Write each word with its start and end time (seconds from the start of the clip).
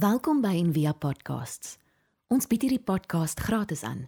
Welkom 0.00 0.38
by 0.40 0.54
Envia 0.56 0.94
Podcasts. 0.96 1.74
Ons 2.32 2.46
bied 2.48 2.62
hierdie 2.64 2.80
podcast 2.80 3.42
gratis 3.44 3.82
aan. 3.84 4.06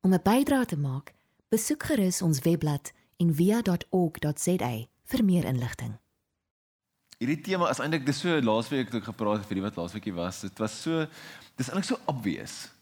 Om 0.00 0.14
'n 0.14 0.22
bydrae 0.24 0.64
te 0.64 0.78
maak, 0.78 1.12
besoek 1.52 1.82
gerus 1.84 2.22
ons 2.22 2.40
webblad 2.40 2.92
en 3.20 3.34
via.org.za 3.34 4.70
vir 5.04 5.24
meer 5.24 5.44
inligting. 5.44 5.98
Hierdie 7.18 7.40
tema 7.40 7.68
is 7.68 7.78
eintlik 7.78 8.06
dis 8.06 8.20
so 8.20 8.40
laasweek 8.40 8.88
toe 8.88 9.00
ek 9.00 9.10
gepraat 9.10 9.38
het 9.42 9.46
vir 9.46 9.54
die 9.54 9.66
wat 9.66 9.76
laasweekie 9.76 10.14
was. 10.14 10.40
Dit 10.40 10.58
was 10.58 10.82
so 10.82 11.06
dis 11.56 11.68
eintlik 11.68 11.84
so 11.84 12.00
obvious. 12.06 12.72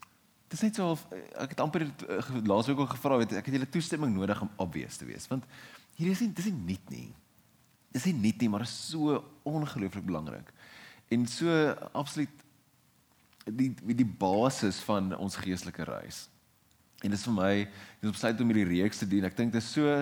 Dis 0.49 0.63
net 0.63 0.75
so 0.75 0.91
of 0.91 1.07
ek 1.35 1.51
het 1.51 1.61
amper 1.61 1.83
uh, 1.83 2.23
laasweek 2.45 2.79
ook 2.79 2.95
gevra 2.95 3.19
het 3.19 3.33
ek 3.33 3.47
het 3.47 3.55
julle 3.55 3.69
toestemming 3.69 4.15
nodig 4.15 4.41
om 4.41 4.51
obvious 4.57 4.97
te 4.97 5.05
wees 5.05 5.27
want 5.27 5.45
hier 5.97 6.11
is 6.11 6.21
nie 6.21 6.33
dis 6.33 6.45
nie 6.45 6.63
nuut 6.63 6.91
nie. 6.91 7.15
Dis 7.91 8.05
nie 8.05 8.15
nuut 8.15 8.39
nie, 8.39 8.49
maar 8.49 8.61
is 8.61 8.91
so 8.91 9.25
ongelooflik 9.43 10.07
belangrik. 10.07 10.53
En 11.09 11.27
so 11.27 11.51
absoluut 11.93 12.45
die 13.47 13.71
die 13.95 14.07
basis 14.07 14.79
van 14.83 15.13
ons 15.17 15.37
geestelike 15.39 15.85
reis. 15.87 16.27
En 17.05 17.13
dit 17.13 17.19
is 17.19 17.27
vir 17.29 17.37
my 17.37 17.53
dis 18.01 18.11
besluit 18.11 18.41
om 18.41 18.51
hierdie 18.51 18.81
reeks 18.81 19.03
te 19.03 19.09
doen. 19.09 19.27
Ek 19.29 19.37
dink 19.39 19.55
dit 19.55 19.63
is 19.63 19.71
so 19.77 20.01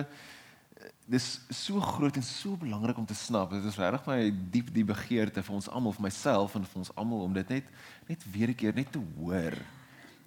dis 1.05 1.25
so 1.53 1.81
groot 1.81 2.15
en 2.17 2.25
so 2.25 2.57
belangrik 2.57 2.97
om 2.97 3.05
te 3.05 3.17
snap. 3.17 3.53
Dit 3.53 3.65
is 3.69 3.77
regtig 3.77 4.07
my 4.09 4.19
diep 4.53 4.71
die 4.73 4.85
begeerte 4.87 5.43
vir 5.45 5.57
ons 5.57 5.69
almal, 5.69 5.93
vir 5.93 6.07
myself 6.07 6.55
en 6.57 6.65
vir 6.65 6.81
ons 6.81 6.93
almal 6.97 7.25
om 7.27 7.35
dit 7.37 7.53
net 7.53 7.69
net 8.09 8.25
weer 8.33 8.49
'n 8.49 8.55
keer 8.55 8.73
net 8.73 8.91
te 8.91 9.01
hoor. 9.17 9.53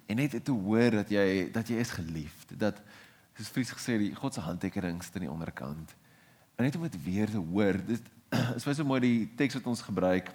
En 0.07 0.15
net 0.15 0.43
te 0.45 0.51
hoor 0.51 0.91
dat 0.91 1.09
jy 1.09 1.51
dat 1.51 1.67
jy 1.67 1.75
is 1.75 1.91
geliefd. 1.91 2.57
Dat 2.59 2.81
soos 3.35 3.47
Fries 3.47 3.71
gesê 3.71 3.97
die 3.97 4.15
God 4.15 4.33
se 4.33 4.41
handtekening 4.41 5.03
sit 5.03 5.15
aan 5.15 5.27
die 5.27 5.31
onderkant. 5.31 5.95
En 6.55 6.63
net 6.63 6.75
om 6.75 6.81
dit 6.81 7.03
weer 7.03 7.29
te 7.29 7.37
hoor. 7.37 7.73
Dit 7.85 8.01
is 8.55 8.63
baie 8.65 8.75
so 8.75 8.83
mooi 8.83 8.99
die 8.99 9.29
teks 9.35 9.53
wat 9.53 9.67
ons 9.67 9.81
gebruik 9.81 10.31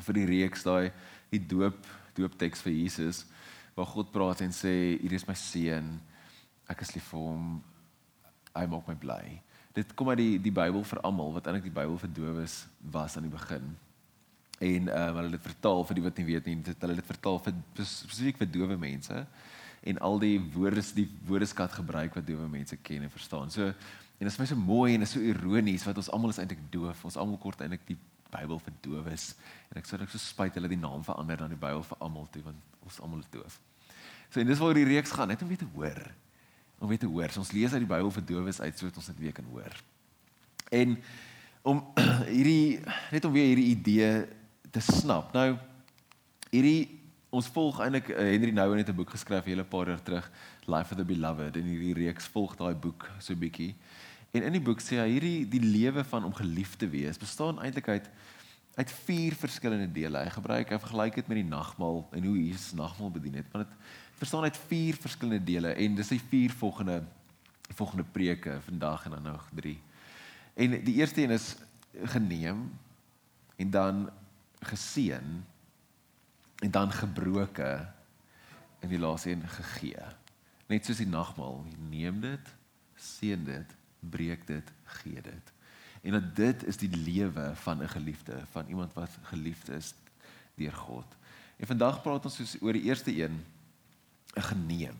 vir 0.00 0.20
die 0.20 0.26
reeks 0.26 0.66
daai 0.66 0.90
die 1.30 1.42
doop 1.54 1.86
doopteks 2.16 2.62
vir 2.62 2.72
Jesus 2.72 3.24
waar 3.74 3.90
God 3.90 4.12
praat 4.14 4.42
en 4.44 4.52
sê 4.54 4.98
hier 5.00 5.12
is 5.12 5.26
my 5.28 5.34
seun 5.38 5.96
ek 6.70 6.82
is 6.82 6.94
lief 6.94 7.10
vir 7.12 7.26
hom 7.26 7.48
hy 8.54 8.66
maak 8.70 8.88
my 8.88 8.98
bly 8.98 9.24
dit 9.74 9.94
kom 9.98 10.12
uit 10.12 10.20
die 10.20 10.34
die 10.42 10.54
Bybel 10.54 10.84
vir 10.86 11.00
almal 11.06 11.34
wat 11.34 11.48
eintlik 11.50 11.66
die 11.66 11.74
Bybel 11.74 11.98
vir 11.98 12.12
dowes 12.14 12.60
was 12.94 13.16
aan 13.18 13.26
die 13.26 13.32
begin. 13.32 13.72
En 14.62 14.86
um, 14.86 15.16
hulle 15.18 15.34
het 15.34 15.48
vertaal 15.48 15.82
vir 15.88 15.98
die 15.98 16.04
wat 16.04 16.20
nie 16.20 16.26
weet 16.28 16.46
nie, 16.46 16.56
dit 16.68 16.86
hulle 16.86 16.96
het 17.00 17.08
vertaal 17.08 17.40
vir 17.42 17.56
spesifiek 17.82 18.38
vir 18.38 18.50
dowe 18.54 18.78
mense 18.78 19.24
en 19.84 19.98
al 20.06 20.22
die 20.22 20.38
woorde 20.54 20.84
die 20.96 21.08
woordeskat 21.28 21.74
gebruik 21.80 22.14
wat 22.16 22.26
dowe 22.26 22.46
mense 22.48 22.78
ken 22.86 23.02
en 23.04 23.12
verstaan. 23.12 23.50
So 23.50 23.66
en 23.66 24.22
dit 24.22 24.30
is 24.30 24.38
my 24.38 24.46
so 24.46 24.56
mooi 24.56 24.94
en 24.94 25.02
is 25.02 25.16
so 25.16 25.20
ironies 25.20 25.84
wat 25.88 25.98
ons 25.98 26.10
almal 26.14 26.30
is 26.30 26.38
eintlik 26.38 26.62
doof. 26.72 27.02
Ons 27.10 27.18
almal 27.18 27.40
kort 27.42 27.60
eintlik 27.66 27.82
die 27.90 27.98
Bybel 28.34 28.58
vir 28.66 28.74
dowes 28.86 29.30
en 29.70 29.78
ek 29.80 29.86
sê 29.86 30.00
dit 30.00 30.10
so 30.10 30.18
spyt 30.18 30.58
hulle 30.58 30.70
die 30.72 30.80
naam 30.80 31.06
verander 31.06 31.44
dan 31.44 31.54
die 31.54 31.60
Bybel 31.60 31.86
vir 31.86 32.02
almal 32.04 32.26
toe 32.34 32.42
want 32.42 32.76
ons 32.84 33.00
almal 33.00 33.22
is 33.24 33.32
doof. 33.32 33.60
So 34.30 34.42
en 34.42 34.50
dis 34.50 34.60
waar 34.60 34.74
die 34.74 34.88
reeks 34.88 35.14
gaan, 35.14 35.30
net 35.30 35.42
om 35.42 35.48
weer 35.48 35.62
te 35.62 35.72
hoor 35.76 36.02
om 36.78 36.88
weer 36.88 36.98
te 36.98 37.06
hoor. 37.06 37.30
So 37.30 37.42
ons 37.42 37.52
lees 37.54 37.72
uit 37.72 37.84
die 37.84 37.90
Bybel 37.90 38.10
vir 38.12 38.26
dowes 38.28 38.60
uit 38.60 38.78
sodat 38.78 38.98
ons 39.00 39.12
dit 39.12 39.22
weer 39.26 39.36
kan 39.36 39.46
hoor. 39.52 39.76
En 40.74 40.96
om 41.64 41.80
hierdie 42.36 42.80
net 43.14 43.24
om 43.24 43.34
weer 43.34 43.52
hierdie 43.52 43.70
idee 43.72 44.10
te 44.74 44.82
snap. 44.84 45.32
Nou 45.36 45.54
hierdie 46.50 47.00
ons 47.34 47.48
volg 47.50 47.80
eintlik 47.82 48.12
uh, 48.12 48.26
Henry 48.30 48.52
Nouwen 48.54 48.78
het 48.78 48.90
'n 48.92 48.96
boek 48.96 49.10
geskryf 49.10 49.48
hele 49.48 49.64
paar 49.66 49.88
jaar 49.90 50.02
terug, 50.02 50.30
Life 50.70 50.94
of 50.94 51.00
the 51.00 51.04
Beloved 51.04 51.56
en 51.56 51.66
hierdie 51.66 51.94
reeks 52.04 52.28
volg 52.30 52.54
daai 52.56 52.74
boek 52.74 53.08
so 53.18 53.34
bietjie. 53.34 53.74
En 54.34 54.42
in 54.42 54.56
die 54.56 54.62
boek 54.62 54.82
sê 54.82 54.98
hy 54.98 55.10
hierdie 55.12 55.44
die 55.46 55.62
lewe 55.62 56.02
van 56.10 56.24
om 56.26 56.34
geliefd 56.34 56.80
te 56.82 56.88
wees 56.90 57.20
bestaan 57.20 57.60
eintlik 57.62 57.88
uit 57.88 58.10
uit 58.74 58.90
vier 59.06 59.34
verskillende 59.38 59.86
dele. 59.94 60.18
Hy 60.18 60.30
gebruik 60.34 60.72
hy 60.74 60.78
vergelyk 60.82 61.18
dit 61.20 61.28
met 61.30 61.38
die 61.38 61.46
nagmaal 61.46 62.00
en 62.10 62.24
hoe 62.26 62.34
Jesus 62.40 62.72
nagmaal 62.74 63.12
bedien 63.14 63.36
het. 63.38 63.46
Want 63.52 63.68
dit 63.68 63.76
verstaan 64.18 64.48
uit 64.48 64.58
vier 64.66 64.98
verskillende 64.98 65.46
dele 65.46 65.70
en 65.78 65.94
dis 65.94 66.10
die 66.10 66.22
vier 66.32 66.54
volgende 66.58 67.04
volgende 67.74 68.04
preke 68.04 68.58
vandag 68.66 69.04
en 69.06 69.14
dan 69.14 69.22
nog 69.22 69.46
3. 69.54 69.78
En 70.54 70.74
die 70.84 70.94
eerste 70.94 71.22
een 71.22 71.30
is 71.30 71.54
geneem 72.12 72.66
en 73.56 73.70
dan 73.70 74.10
geseën 74.60 75.30
en 76.58 76.70
dan 76.70 76.92
gebroke 76.92 77.70
en 78.80 78.88
die 78.88 78.98
laaste 78.98 79.30
een 79.30 79.48
gegee. 79.48 80.04
Net 80.66 80.84
soos 80.84 81.00
die 81.00 81.08
nagmaal, 81.08 81.64
neem 81.88 82.20
dit, 82.20 82.52
seën 82.94 83.44
dit, 83.44 83.74
breek 84.10 84.46
dit, 84.46 84.72
gee 84.84 85.20
dit. 85.22 85.52
En 86.02 86.12
dat 86.12 86.36
dit 86.36 86.64
is 86.64 86.76
die 86.76 86.90
lewe 86.96 87.50
van 87.54 87.82
'n 87.82 87.88
geliefde, 87.88 88.42
van 88.50 88.66
iemand 88.66 88.92
wat 88.92 89.10
geliefd 89.22 89.68
is 89.68 89.94
deur 90.54 90.72
God. 90.72 91.06
En 91.56 91.66
vandag 91.66 92.02
praat 92.02 92.24
ons 92.24 92.34
soos 92.34 92.56
oor 92.60 92.72
die 92.72 92.82
eerste 92.82 93.22
een, 93.22 93.44
geneem. 94.34 94.96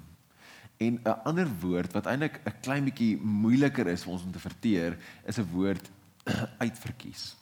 En 0.76 1.00
'n 1.02 1.22
ander 1.24 1.48
woord 1.60 1.92
wat 1.92 2.06
eintlik 2.06 2.40
'n 2.44 2.60
klein 2.60 2.84
bietjie 2.84 3.16
moeiliker 3.16 3.86
is 3.86 4.02
vir 4.02 4.12
ons 4.12 4.22
om 4.22 4.32
te 4.32 4.38
verteer, 4.38 4.98
is 5.24 5.38
'n 5.38 5.50
woord 5.50 5.90
uitverkies. 6.64 7.36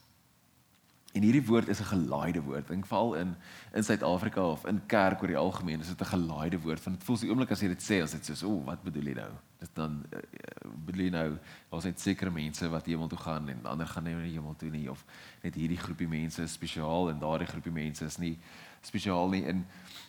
En 1.13 1.21
hierdie 1.21 1.45
woord 1.45 1.69
is 1.69 1.81
'n 1.81 1.93
gelaaide 1.93 2.41
woord. 2.43 2.69
Dink 2.69 2.87
veral 2.87 3.15
in 3.15 3.37
in 3.73 3.85
Suid-Afrika 3.85 4.41
of 4.41 4.67
in 4.67 4.87
kerk 4.87 5.21
oor 5.21 5.29
die 5.29 5.37
algemeen 5.37 5.81
is 5.81 5.89
dit 5.89 6.01
'n 6.01 6.05
gelaaide 6.05 6.61
woord. 6.61 6.85
Dit 6.85 7.05
voel 7.05 7.17
so 7.17 7.27
oomblik 7.27 7.51
as 7.51 7.61
jy 7.61 7.69
dit 7.69 7.83
sê, 7.83 8.03
as 8.03 8.13
dit 8.13 8.25
soos, 8.25 8.43
"O, 8.43 8.65
wat 8.65 8.83
bedoel 8.83 9.03
jy 9.03 9.15
nou?" 9.15 9.33
Dit 9.59 9.71
dan 9.75 10.05
uh, 10.13 10.19
bedoel 10.87 11.05
jy 11.05 11.11
nou, 11.11 11.39
daar's 11.71 11.85
net 11.85 12.01
sekere 12.01 12.31
mense 12.31 12.69
wat 12.69 12.87
hemel 12.87 13.09
toe 13.09 13.19
gaan 13.19 13.49
en 13.49 13.65
ander 13.65 13.87
gaan 13.87 14.05
nie 14.05 14.33
hemel 14.33 14.57
toe 14.57 14.71
nie 14.71 14.91
of 14.91 15.05
net 15.43 15.55
hierdie 15.55 15.79
groepie 15.79 16.09
mense 16.09 16.43
is 16.43 16.53
spesiaal 16.53 17.11
en 17.11 17.19
daardie 17.19 17.47
groepie 17.47 17.73
mense 17.73 18.05
is 18.05 18.19
nie 18.19 18.39
spesiaal 18.81 19.29
nie. 19.29 19.45
In 19.45 19.67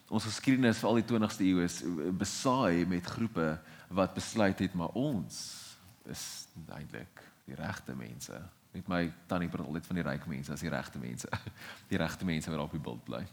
ons 0.09 0.23
geskiedenis 0.23 0.77
vir 0.77 0.89
al 0.89 0.95
die 0.95 1.17
20ste 1.17 1.43
eeu 1.43 1.63
is 1.63 1.83
besaai 2.17 2.85
met 2.85 3.05
groepe 3.05 3.59
wat 3.89 4.13
besluit 4.13 4.59
het 4.59 4.73
maar 4.73 4.89
ons 4.93 5.59
is 6.05 6.47
eintlik 6.69 7.21
die 7.45 7.55
regte 7.55 7.95
mense 7.95 8.41
Met 8.73 8.87
my 8.89 9.03
tannie 9.29 9.49
praat 9.49 9.67
altyd 9.67 9.85
van 9.85 9.99
die 9.99 10.05
ryk 10.05 10.27
mense 10.27 10.51
as 10.53 10.65
die 10.65 10.73
regte 10.73 10.99
mense. 10.99 11.29
Die 11.91 11.97
regte 11.97 12.25
mense 12.25 12.51
wat 12.51 12.59
op 12.59 12.71
die 12.71 12.81
bult 12.81 13.03
bly. 13.05 13.23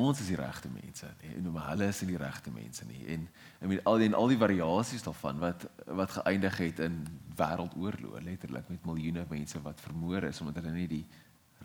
Ons 0.00 0.20
is 0.22 0.28
die 0.30 0.38
regte 0.38 0.68
mense, 0.70 1.08
nee, 1.20 1.32
en 1.34 1.48
maar 1.52 1.72
hulle 1.72 1.88
is 1.90 1.98
nie 2.04 2.12
die 2.12 2.20
regte 2.20 2.52
mense 2.54 2.84
nie. 2.86 3.00
En 3.10 3.26
en 3.60 3.68
met 3.68 3.82
al 3.84 3.98
die 4.00 4.06
en 4.08 4.14
al 4.16 4.30
die 4.30 4.38
variasies 4.38 5.02
daarvan 5.02 5.40
wat 5.42 5.66
wat 5.86 6.14
geëindig 6.14 6.56
het 6.62 6.82
in 6.86 7.00
wêreldoorlog, 7.36 8.22
letterlik 8.24 8.68
met 8.70 8.86
miljoene 8.86 9.26
mense 9.28 9.60
wat 9.62 9.82
vermoor 9.82 10.28
is 10.30 10.40
omdat 10.40 10.60
hulle 10.62 10.72
nie 10.76 10.86
die 10.88 11.04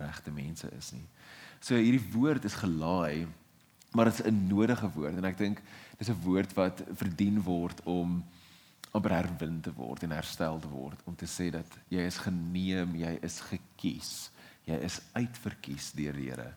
regte 0.01 0.33
mense 0.33 0.71
is 0.77 0.91
nie. 0.95 1.05
So 1.61 1.77
hierdie 1.77 2.03
woord 2.11 2.45
is 2.49 2.57
gelaai, 2.59 3.27
maar 3.93 4.09
dit 4.09 4.19
is 4.19 4.25
'n 4.25 4.47
nodige 4.49 4.89
woord 4.97 5.17
en 5.17 5.25
ek 5.25 5.37
dink 5.37 5.61
dis 5.97 6.09
'n 6.09 6.21
woord 6.25 6.53
wat 6.53 6.83
verdien 6.93 7.41
word 7.41 7.83
om 7.83 8.23
om 8.95 9.09
herwin 9.11 9.59
te 9.61 9.73
word 9.75 10.05
en 10.05 10.15
herstel 10.15 10.59
te 10.63 10.69
word 10.71 11.01
om 11.05 11.15
te 11.15 11.27
sê 11.27 11.49
dat 11.53 11.79
jy 11.91 12.05
is 12.07 12.19
geneem, 12.23 12.95
jy 12.95 13.17
is 13.25 13.41
gekies, 13.49 14.11
jy 14.65 14.77
is 14.87 15.01
uitverkies 15.17 15.91
deur 15.97 16.15
die 16.15 16.29
Here. 16.29 16.53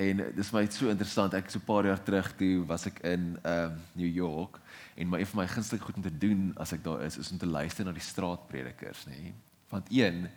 En 0.00 0.24
dis 0.34 0.50
my 0.50 0.64
so 0.74 0.90
interessant. 0.90 1.34
Ek 1.38 1.50
so 1.50 1.60
'n 1.60 1.66
paar 1.66 1.86
jaar 1.86 2.02
terug 2.02 2.32
toe 2.36 2.64
was 2.66 2.86
ek 2.86 2.98
in 3.04 3.38
ehm 3.44 3.70
um, 3.70 3.76
New 3.94 4.10
York 4.10 4.58
en 4.96 5.08
my 5.08 5.20
een 5.20 5.26
van 5.26 5.42
my 5.42 5.46
gunsteling 5.46 5.82
goed 5.84 5.96
om 5.96 6.02
te 6.02 6.18
doen 6.18 6.52
as 6.56 6.72
ek 6.72 6.82
daar 6.82 7.02
is 7.02 7.18
is 7.18 7.30
om 7.30 7.38
te 7.38 7.46
luister 7.46 7.84
na 7.84 7.92
die 7.92 8.00
straatpredikers, 8.00 9.06
nê. 9.06 9.32
Want 9.70 9.86
een, 9.90 10.28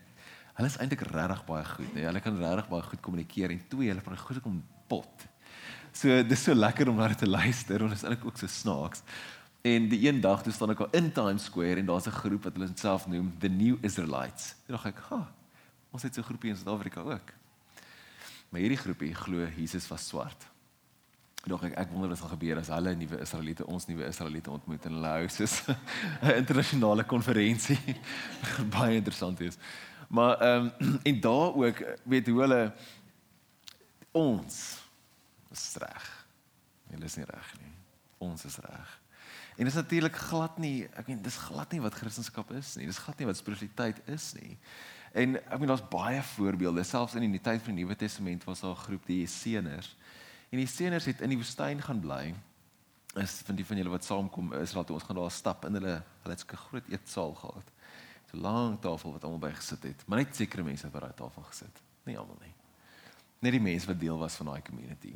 hulle 0.53 0.67
is 0.67 0.77
eintlik 0.77 1.01
regtig 1.01 1.45
baie 1.45 1.65
goed, 1.65 1.93
nê. 1.95 2.05
Hulle 2.05 2.19
kan 2.19 2.37
regtig 2.37 2.69
baie 2.69 2.83
goed 2.83 3.01
kommunikeer 3.01 3.49
en 3.49 3.67
twee, 3.67 3.89
hulle 3.89 4.01
praat 4.01 4.19
goed 4.19 4.45
om 4.45 4.63
pot. 4.87 5.25
So 5.91 6.21
dis 6.23 6.43
so 6.43 6.53
lekker 6.53 6.89
om 6.89 6.99
hulle 6.99 7.15
te 7.15 7.27
luister 7.27 7.81
en 7.81 7.89
dit 7.89 7.97
is 7.97 8.03
eintlik 8.03 8.25
ook 8.25 8.37
so 8.37 8.47
snaaks. 8.47 9.01
En 9.67 9.87
die 9.89 10.07
een 10.07 10.21
dag 10.21 10.43
toe 10.43 10.53
staan 10.53 10.71
ek 10.71 10.85
al 10.85 10.93
in 10.95 11.09
Times 11.11 11.47
Square 11.49 11.81
en 11.81 11.85
daar's 11.85 12.07
'n 12.07 12.19
groep 12.21 12.43
wat 12.43 12.53
hulle 12.53 12.69
self 12.75 13.07
noem 13.07 13.33
the 13.39 13.49
New 13.49 13.77
Israelites. 13.81 14.55
Ek 14.67 14.67
dink 14.67 14.85
ek, 14.85 14.99
"Ha, 15.09 15.31
ons 15.91 16.03
het 16.03 16.13
so 16.13 16.21
'n 16.21 16.29
groepie 16.29 16.49
in 16.49 16.55
Suid-Afrika 16.55 17.01
ook." 17.01 17.33
Maar 18.49 18.61
hierdie 18.61 18.77
groepie 18.77 19.13
glo 19.13 19.47
Jesus 19.55 19.87
was 19.87 20.07
swart. 20.07 20.47
Dog 21.43 21.63
ek 21.63 21.77
ek 21.77 21.91
wonder 21.91 22.09
wat 22.09 22.17
sal 22.17 22.27
gebeur 22.27 22.57
as 22.57 22.67
hulle 22.67 22.95
nuwe 22.95 23.19
Israeliete 23.19 23.65
ons 23.65 23.85
nuwe 23.87 24.07
Israeliete 24.07 24.51
ontmoet 24.51 24.85
in 24.85 24.93
hulle 24.93 25.07
huis 25.07 25.39
is 25.39 25.63
'n 26.21 26.35
internasionale 26.35 27.03
konferensie. 27.03 27.79
Baie 28.77 28.95
interessant 28.95 29.39
is. 29.39 29.57
Maar 30.07 30.39
ehm 30.39 30.71
um, 30.79 30.99
en 31.09 31.19
daar 31.19 31.53
ook 31.55 31.83
weet 32.03 32.27
hoe 32.27 32.39
hulle 32.39 32.73
ons 34.11 34.77
is 35.51 35.75
reg. 35.75 36.25
Hulle 36.87 37.05
is 37.05 37.15
nie 37.15 37.25
reg 37.25 37.53
nie. 37.59 37.73
Ons 38.17 38.45
is 38.45 38.57
reg. 38.57 38.96
En 39.57 39.65
dit 39.65 39.73
is 39.73 39.79
natuurlik 39.81 40.15
glad 40.15 40.57
nie, 40.61 40.85
ek 40.93 41.07
meen 41.09 41.21
dis 41.25 41.37
glad 41.47 41.71
nie 41.73 41.81
wat 41.81 41.95
Christendom 41.97 42.51
is 42.59 42.75
nie. 42.77 42.85
Dis 42.85 42.99
glad 43.01 43.17
nie 43.17 43.25
wat 43.25 43.39
spiritualiteit 43.39 44.01
is 44.13 44.27
nie. 44.37 44.57
En 45.17 45.39
ek 45.39 45.57
meen 45.57 45.71
daar's 45.71 45.87
baie 45.89 46.19
voorbeelde, 46.35 46.83
selfs 46.85 47.15
in 47.17 47.25
die 47.25 47.41
tyd 47.41 47.63
van 47.65 47.73
die 47.73 47.81
Nuwe 47.81 47.97
Testament 47.97 48.45
was 48.45 48.61
daar 48.61 48.75
'n 48.75 48.83
groep 48.85 49.05
die 49.09 49.23
Esseners. 49.23 49.95
En 50.51 50.61
die 50.61 50.67
Esseners 50.67 51.05
het 51.05 51.21
in 51.21 51.29
die 51.29 51.37
woestyn 51.37 51.81
gaan 51.81 51.99
bly. 51.99 52.35
Is 53.15 53.41
van 53.45 53.55
die 53.55 53.65
van 53.65 53.77
julle 53.77 53.89
wat 53.89 54.05
saamkom 54.05 54.53
Israel 54.53 54.83
toe 54.83 54.95
ons 54.95 55.03
gaan 55.03 55.15
daar 55.15 55.31
stap 55.31 55.65
in 55.65 55.73
hulle 55.73 56.03
hulle 56.21 56.35
het 56.35 56.45
'n 56.45 56.55
groot 56.55 56.87
eetsaal 56.89 57.33
gehad. 57.33 57.71
So 58.29 58.37
'n 58.37 58.41
lang 58.41 58.79
tafel 58.79 59.11
wat 59.11 59.23
almal 59.23 59.39
by 59.39 59.51
gesit 59.51 59.83
het, 59.83 60.03
maar 60.07 60.19
net 60.19 60.35
sekere 60.35 60.63
mense 60.63 60.83
het 60.83 60.93
by 60.93 60.99
daai 60.99 61.13
tafel 61.15 61.43
gesit, 61.43 61.81
nie 62.03 62.17
almal 62.17 62.37
nie. 62.41 62.53
Net 63.39 63.51
die 63.51 63.61
mense 63.61 63.87
wat 63.87 63.99
deel 63.99 64.17
was 64.17 64.35
van 64.35 64.45
daai 64.45 64.61
community. 64.61 65.15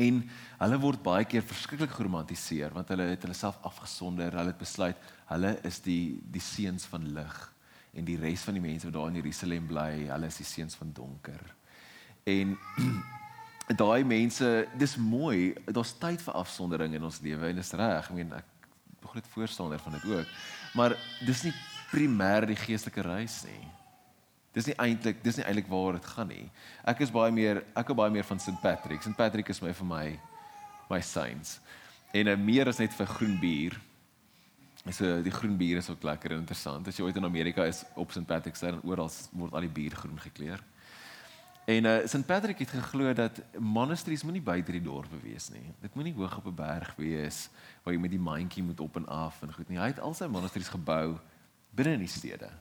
En 0.00 0.20
hulle 0.58 0.78
word 0.82 1.02
baie 1.04 1.26
keer 1.28 1.44
verskriklik 1.46 1.92
geromantiseer 1.94 2.74
want 2.74 2.88
hulle 2.90 3.06
het 3.12 3.26
hulle 3.26 3.36
self 3.38 3.60
afgesonder. 3.62 4.34
Hulle 4.34 4.54
het 4.54 4.62
besluit 4.62 5.10
hulle 5.30 5.54
is 5.66 5.80
die 5.84 6.20
die 6.34 6.42
seuns 6.42 6.88
van 6.90 7.06
lig 7.14 7.36
en 7.94 8.06
die 8.06 8.18
res 8.18 8.42
van 8.42 8.56
die 8.58 8.64
mense 8.64 8.88
wat 8.88 8.96
daar 8.96 9.12
in 9.12 9.20
Jerusalem 9.20 9.68
bly, 9.70 9.90
hulle 10.08 10.26
is 10.26 10.40
die 10.40 10.48
seuns 10.48 10.74
van 10.74 10.90
donker. 10.94 11.44
En 12.26 12.56
daai 13.84 14.04
mense, 14.04 14.48
dis 14.78 14.96
mooi, 14.98 15.54
daar's 15.70 15.94
tyd 16.00 16.24
vir 16.24 16.40
afsondering 16.40 16.96
in 16.98 17.06
ons 17.06 17.20
lewe 17.22 17.52
en 17.52 17.62
dis 17.62 17.72
reg. 17.78 18.10
Ek 18.10 18.16
meen 18.16 18.34
ek 18.34 18.50
groot 19.14 19.30
voorstander 19.30 19.78
van 19.78 19.94
dit 19.94 20.10
ook. 20.10 20.34
Maar 20.74 20.96
dis 21.22 21.44
nie 21.46 21.54
primêr 21.92 22.48
die 22.50 22.58
geestelike 22.58 23.04
reis 23.06 23.44
nie. 23.46 23.62
Dis 24.54 24.68
nie 24.70 24.76
eintlik, 24.78 25.18
dis 25.24 25.40
nie 25.40 25.44
eintlik 25.48 25.66
waar 25.70 25.96
dit 25.98 26.04
gaan 26.14 26.30
nie. 26.30 26.44
Ek 26.86 27.00
is 27.02 27.10
baie 27.14 27.32
meer, 27.34 27.64
ek 27.74 27.90
hou 27.90 27.96
baie 27.98 28.12
meer 28.14 28.26
van 28.28 28.38
St 28.38 28.60
Patrick. 28.62 29.02
St 29.02 29.16
Patrick 29.18 29.50
is 29.50 29.60
my 29.64 29.72
vir 29.74 29.88
my 29.88 30.04
my 30.90 31.00
saints. 31.00 31.58
En 32.14 32.30
uh, 32.30 32.36
meer 32.38 32.68
as 32.70 32.78
net 32.78 32.94
vir 32.94 33.08
groen 33.16 33.34
bier. 33.40 33.78
So 34.92 35.16
die 35.24 35.32
groen 35.32 35.56
bier 35.58 35.80
is 35.80 35.88
ook 35.90 36.04
lekker 36.04 36.36
en 36.36 36.44
interessant. 36.44 36.86
As 36.86 36.98
jy 36.98 37.06
ooit 37.06 37.18
in 37.18 37.26
Amerika 37.26 37.64
is 37.66 37.82
op 37.98 38.12
St 38.12 38.26
Patrick's 38.28 38.62
Day, 38.62 38.70
dan 38.76 38.84
oral 38.84 39.10
word 39.32 39.56
al 39.56 39.66
die 39.66 39.72
bier 39.72 39.96
groen 39.96 40.20
gekleur. 40.22 40.62
En 41.64 41.88
uh, 41.88 41.94
St 42.06 42.26
Patrick 42.28 42.60
het 42.60 42.74
geglo 42.76 43.12
dat 43.16 43.40
monasteries 43.58 44.22
moenie 44.22 44.44
buite 44.44 44.72
die 44.76 44.84
dorpe 44.84 45.16
wees 45.22 45.48
nie. 45.50 45.64
Dit 45.80 45.96
moenie 45.96 46.12
hoog 46.14 46.36
op 46.36 46.46
'n 46.46 46.54
berg 46.54 46.92
wees 47.00 47.48
waar 47.82 47.94
jy 47.94 48.00
met 48.00 48.12
die 48.12 48.20
mandjie 48.20 48.62
moet 48.62 48.80
op 48.80 48.96
en 48.96 49.08
af 49.08 49.42
en 49.42 49.52
goed 49.52 49.68
nie. 49.68 49.80
Hy 49.80 49.86
het 49.96 50.00
al 50.00 50.14
sy 50.14 50.28
monasteries 50.28 50.68
gebou 50.68 51.18
binne 51.74 51.98
in 51.98 52.04
die 52.04 52.12
stede. 52.20 52.52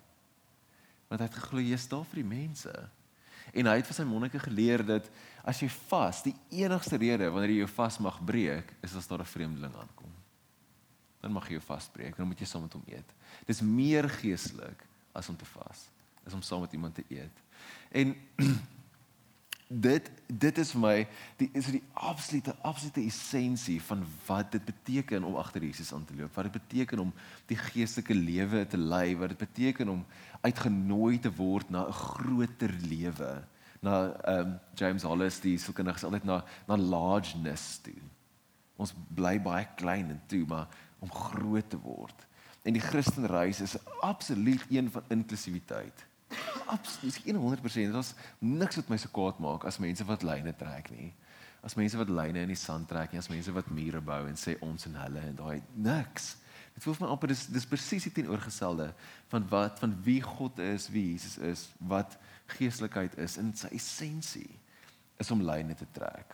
Want 1.13 1.21
hy 1.21 1.27
het 1.29 1.35
geglo 1.43 1.61
jy 1.61 1.75
is 1.77 1.85
daar 1.91 2.05
vir 2.09 2.23
die 2.23 2.29
mense. 2.31 2.71
En 3.53 3.67
hy 3.69 3.75
het 3.77 3.85
vir 3.85 3.97
sy 3.99 4.03
monnike 4.09 4.39
geleer 4.41 4.81
dat 4.81 5.09
as 5.45 5.59
jy 5.61 5.67
vas, 5.91 6.23
die 6.25 6.33
enigste 6.57 6.97
rede 6.97 7.27
wanneer 7.29 7.51
jy 7.53 7.59
jou 7.59 7.67
vas 7.75 7.99
mag 8.01 8.17
breek, 8.25 8.71
is 8.81 8.95
as 8.97 9.05
daar 9.05 9.21
'n 9.21 9.29
vreemdeling 9.29 9.75
aankom. 9.77 10.09
Dan 11.21 11.31
mag 11.31 11.45
jy 11.45 11.59
jou 11.59 11.65
vasbreek, 11.67 12.17
dan 12.17 12.27
moet 12.27 12.39
jy 12.39 12.45
saam 12.45 12.65
met 12.65 12.73
hom 12.73 12.83
eet. 12.87 13.13
Dis 13.45 13.61
meer 13.61 14.09
geestelik 14.09 14.81
as 15.13 15.29
om 15.29 15.37
te 15.37 15.45
vas, 15.45 15.85
is 16.25 16.33
om 16.33 16.41
saam 16.41 16.61
met 16.61 16.73
iemand 16.73 16.95
te 16.95 17.05
eet. 17.09 17.37
En 17.91 18.15
dit 19.81 20.09
dit 20.27 20.57
is 20.57 20.71
vir 20.73 20.81
my 20.81 20.95
die 21.39 21.47
is 21.57 21.67
die 21.73 21.81
absolute 21.93 22.53
absolute 22.65 23.03
essensie 23.05 23.79
van 23.81 24.03
wat 24.27 24.51
dit 24.55 24.65
beteken 24.65 25.23
om 25.23 25.35
agter 25.37 25.63
Jesus 25.63 25.93
aan 25.93 26.05
te 26.05 26.15
loop. 26.17 26.33
Wat 26.35 26.49
dit 26.49 26.57
beteken 26.57 26.99
om 26.99 27.13
die 27.49 27.57
geestelike 27.57 28.15
lewe 28.17 28.65
te 28.67 28.77
lei, 28.77 29.15
wat 29.17 29.33
dit 29.33 29.43
beteken 29.45 29.89
om 29.89 30.05
uitgenooi 30.41 31.19
te 31.19 31.31
word 31.37 31.69
na 31.69 31.87
'n 31.87 31.93
groter 31.93 32.73
lewe. 32.87 33.43
Na 33.81 34.13
ehm 34.13 34.39
um, 34.39 34.59
James 34.75 35.03
Hollis 35.03 35.39
die 35.39 35.57
sielkundige 35.57 36.05
altyd 36.05 36.23
na 36.23 36.43
na 36.67 36.77
largeness 36.77 37.79
toe. 37.81 38.01
Ons 38.75 38.93
bly 39.15 39.39
baie 39.41 39.67
klein 39.75 40.09
en 40.09 40.21
toe, 40.27 40.45
maar 40.47 40.67
om 40.99 41.11
groot 41.11 41.69
te 41.69 41.77
word. 41.77 42.27
En 42.63 42.73
die 42.73 42.81
Christenreis 42.81 43.61
is 43.61 43.77
absoluut 44.01 44.65
een 44.69 44.91
van 44.91 45.03
inklusiwiteit 45.07 46.12
absoluut 46.65 47.19
100%. 47.25 47.91
Daar's 47.93 48.13
niks 48.39 48.75
wat 48.75 48.89
my 48.89 48.97
so 48.97 49.11
kwaad 49.11 49.39
maak 49.43 49.65
as 49.69 49.79
mense 49.81 50.05
wat 50.05 50.23
lyne 50.23 50.53
trek 50.57 50.91
nie. 50.91 51.11
As 51.63 51.77
mense 51.79 51.97
wat 51.97 52.11
lyne 52.11 52.43
in 52.43 52.51
die 52.51 52.59
sand 52.59 52.87
trek 52.91 53.11
nie, 53.11 53.21
as 53.21 53.31
mense 53.31 53.51
wat 53.55 53.69
mure 53.71 54.01
bou 54.03 54.21
en 54.27 54.39
sê 54.39 54.57
ons 54.61 54.87
en 54.89 54.97
hulle 55.03 55.23
en 55.29 55.37
daai 55.39 55.61
niks. 55.75 56.33
Dit 56.73 56.83
voel 56.83 56.97
vir 56.97 57.05
my 57.05 57.11
amper 57.13 57.31
dis 57.31 57.45
dis 57.53 57.67
presies 57.69 58.07
teenoorgestelde 58.11 58.89
van 59.31 59.47
wat 59.51 59.79
van 59.83 59.93
wie 60.05 60.19
God 60.25 60.59
is, 60.59 60.89
wie 60.91 61.11
Jesus 61.11 61.37
is, 61.37 61.67
wat 61.77 62.17
geestelikheid 62.57 63.17
is 63.21 63.37
in 63.41 63.53
sy 63.57 63.69
essensie 63.77 64.49
is 65.21 65.31
om 65.31 65.43
lyne 65.45 65.75
te 65.77 65.87
trek. 65.95 66.33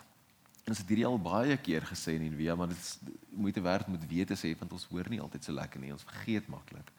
En 0.64 0.75
as 0.75 0.82
dit 0.84 0.94
hierdie 0.94 1.08
al 1.08 1.20
baie 1.22 1.56
keer 1.66 1.86
gesê 1.90 2.16
in 2.16 2.36
Via, 2.38 2.56
maar 2.56 2.70
dit 2.72 2.78
is 2.78 2.98
moeite 3.34 3.62
werd 3.62 3.88
moet 3.88 4.06
weet 4.10 4.32
te 4.32 4.38
sê 4.38 4.54
want 4.58 4.74
ons 4.75 4.88
hoor 4.92 5.08
nie 5.10 5.22
altyd 5.22 5.48
so 5.48 5.56
lekker 5.56 5.82
nie, 5.82 5.94
ons 5.96 6.06
vergeet 6.08 6.48
maklik. 6.52 6.92